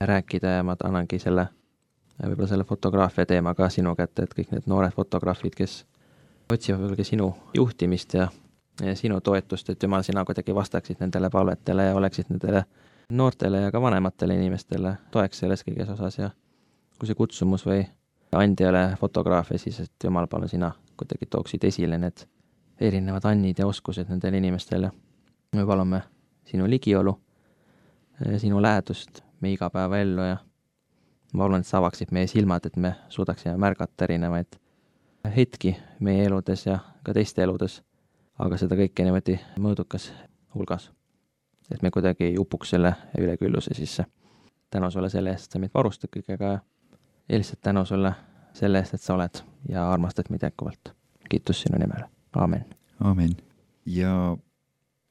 rääkida 0.00 0.56
ja 0.56 0.62
ma 0.62 0.76
annangi 0.84 1.18
selle 1.18 1.48
võib-olla 2.22 2.48
selle 2.48 2.64
fotograafia 2.64 3.26
teema 3.26 3.54
ka 3.54 3.68
sinu 3.72 3.94
kätte, 3.96 4.24
et 4.24 4.34
kõik 4.36 4.52
need 4.52 4.68
noored 4.70 4.94
fotograafid, 4.96 5.56
kes 5.56 5.84
otsivad 6.52 6.80
võib-olla 6.80 7.00
ka 7.00 7.06
sinu 7.08 7.30
juhtimist 7.56 8.14
ja, 8.14 8.28
ja 8.84 8.94
sinu 8.96 9.20
toetust, 9.24 9.70
et 9.70 9.82
jumal, 9.82 10.04
sina 10.06 10.24
kuidagi 10.24 10.54
vastaksid 10.54 11.00
nendele 11.00 11.30
palvetele 11.30 11.90
ja 11.90 11.96
oleksid 11.96 12.30
nendele 12.30 12.64
noortele 13.10 13.60
ja 13.60 13.70
ka 13.72 13.80
vanematele 13.82 14.34
inimestele 14.34 14.96
toeks 15.10 15.42
selles 15.42 15.64
kõiges 15.66 15.90
osas 15.94 16.18
ja 16.18 16.30
kui 16.98 17.08
see 17.08 17.18
kutsumus 17.18 17.66
või 17.66 17.84
and 18.32 18.60
ei 18.60 18.66
ole 18.66 18.96
fotograafia, 19.00 19.58
siis 19.58 19.80
et 19.80 20.04
jumal, 20.04 20.26
palun 20.26 20.48
sina 20.48 20.72
kuidagi 20.96 21.26
tooksid 21.26 21.64
esile 21.64 21.98
need 21.98 22.26
erinevad 22.80 23.24
annid 23.26 23.58
ja 23.58 23.66
oskused 23.66 24.08
nendele 24.08 24.38
inimestele. 24.38 24.90
me 25.56 25.66
palume 25.66 26.02
sinu 26.44 26.70
ligiolu, 26.70 27.20
sinu 28.36 28.62
lähedust 28.62 29.20
meie 29.40 29.54
igapäevaellu 29.54 30.22
ja 30.22 30.36
ma 31.32 31.44
arvan, 31.44 31.60
et 31.60 31.66
see 31.66 31.78
avaksid 31.78 32.12
meie 32.12 32.26
silmad, 32.26 32.66
et 32.66 32.76
me 32.76 32.94
suudaksime 33.08 33.56
märgata 33.56 34.04
erinevaid 34.04 34.58
hetki 35.36 35.76
meie 36.00 36.24
eludes 36.24 36.66
ja 36.66 36.78
ka 37.02 37.14
teiste 37.14 37.42
eludes, 37.42 37.82
aga 38.38 38.56
seda 38.56 38.78
kõike 38.78 39.04
niimoodi 39.04 39.38
mõõdukas 39.58 40.10
hulgas. 40.54 40.90
Et 41.70 41.82
me 41.82 41.90
kuidagi 41.90 42.24
ei 42.24 42.38
upuks 42.38 42.70
selle 42.70 42.94
ülekülluse 43.18 43.74
sisse. 43.74 44.04
tänu 44.70 44.90
sulle 44.90 45.10
selle 45.10 45.30
eest, 45.30 45.44
et 45.44 45.52
sa 45.52 45.58
meid 45.58 45.70
varustad 45.74 46.10
kõigega 46.14 46.52
ja 47.28 47.38
lihtsalt 47.38 47.60
tänu 47.60 47.84
sulle 47.84 48.12
selle 48.54 48.78
eest, 48.78 48.94
et 48.94 49.02
sa 49.02 49.14
oled 49.14 49.42
ja 49.68 49.90
armastad 49.92 50.30
meid 50.30 50.42
jätkuvalt. 50.42 50.94
kiitus 51.28 51.62
sinu 51.62 51.78
nimele, 51.78 52.04
aamen. 52.34 52.64
aamen. 53.00 53.36
ja 53.86 54.36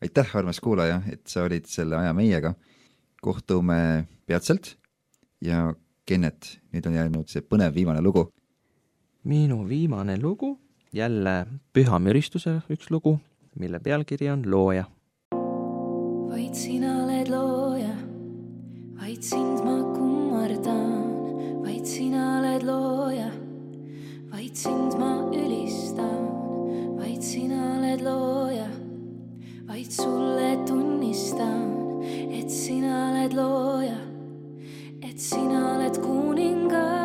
aitäh, 0.02 0.36
armas 0.36 0.60
kuulaja, 0.60 1.02
et 1.12 1.28
sa 1.28 1.44
olid 1.44 1.66
selle 1.66 1.98
aja 1.98 2.14
meiega. 2.14 2.54
kohtume 3.22 4.08
peatselt 4.26 4.78
ja 5.42 5.74
Kennet, 6.06 6.60
nüüd 6.74 6.88
on 6.90 6.96
jäänud 6.96 7.28
see 7.30 7.44
põnev 7.46 7.76
viimane 7.76 8.02
lugu. 8.02 8.30
minu 9.24 9.68
viimane 9.68 10.18
lugu, 10.22 10.60
jälle 10.94 11.46
Püha 11.74 12.00
Müristuse 12.00 12.62
üks 12.70 12.90
lugu, 12.90 13.20
mille 13.60 13.80
pealkiri 13.80 14.30
on 14.30 14.52
Looja. 14.52 14.86
Vaid 16.30 16.56
sina 16.56 17.04
oled 17.04 17.30
looja, 17.30 17.96
vaid 19.00 19.24
sind 19.24 19.64
ma 19.66 19.78
kummardan, 19.96 21.64
vaid 21.64 21.88
sina 21.88 22.22
oled 22.38 22.64
looja, 22.64 23.32
vaid 24.32 24.56
sind 24.56 24.94
ma 25.00 25.12
ülistan, 25.34 26.22
vaid 27.00 27.24
sina 27.24 27.60
oled 27.78 28.06
looja, 28.06 28.70
vaid 29.68 29.92
sulle 29.92 30.52
tunnistan, 30.70 31.66
et 32.30 32.50
sina 32.52 32.94
oled 33.10 33.34
looja, 33.34 34.00
et 35.02 35.20
sina 35.20 35.66
oled 35.74 36.02
kuningas, 36.06 36.99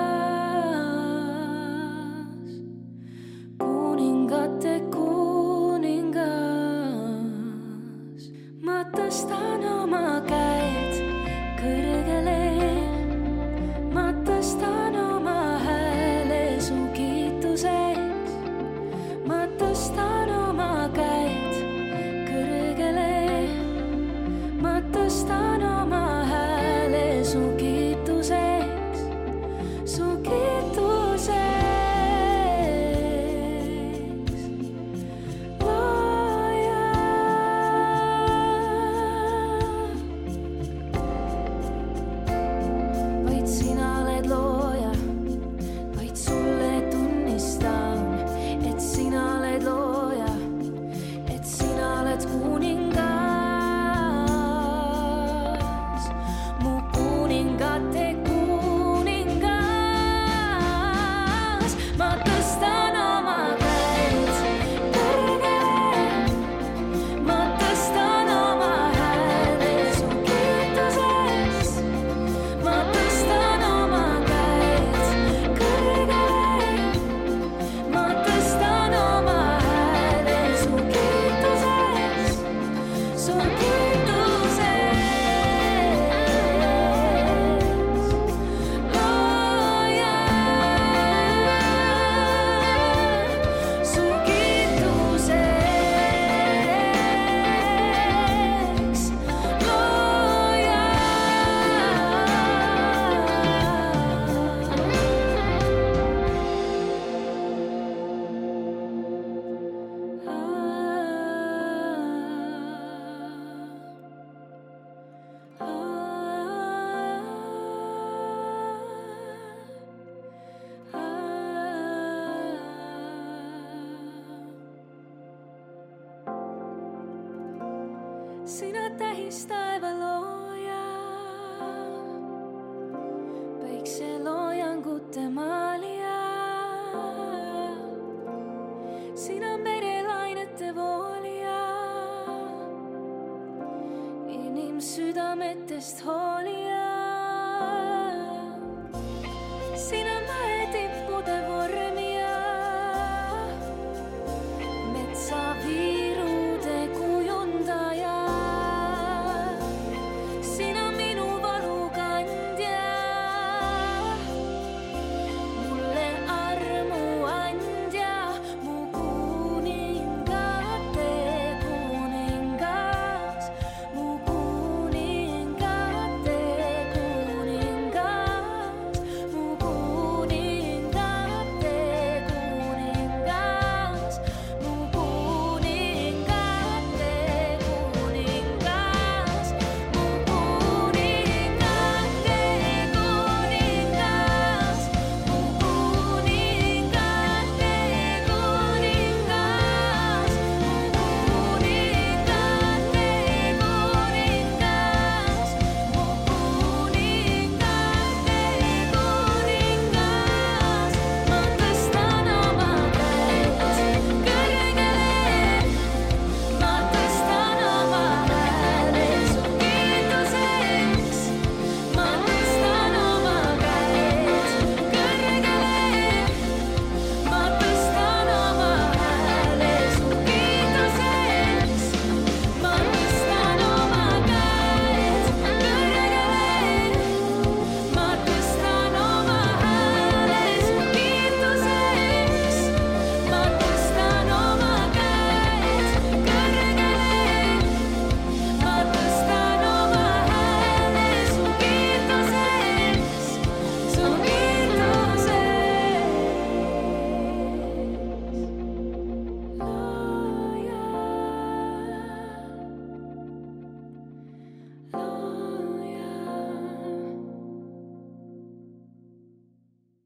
just 145.84 146.00
hold 146.00 146.23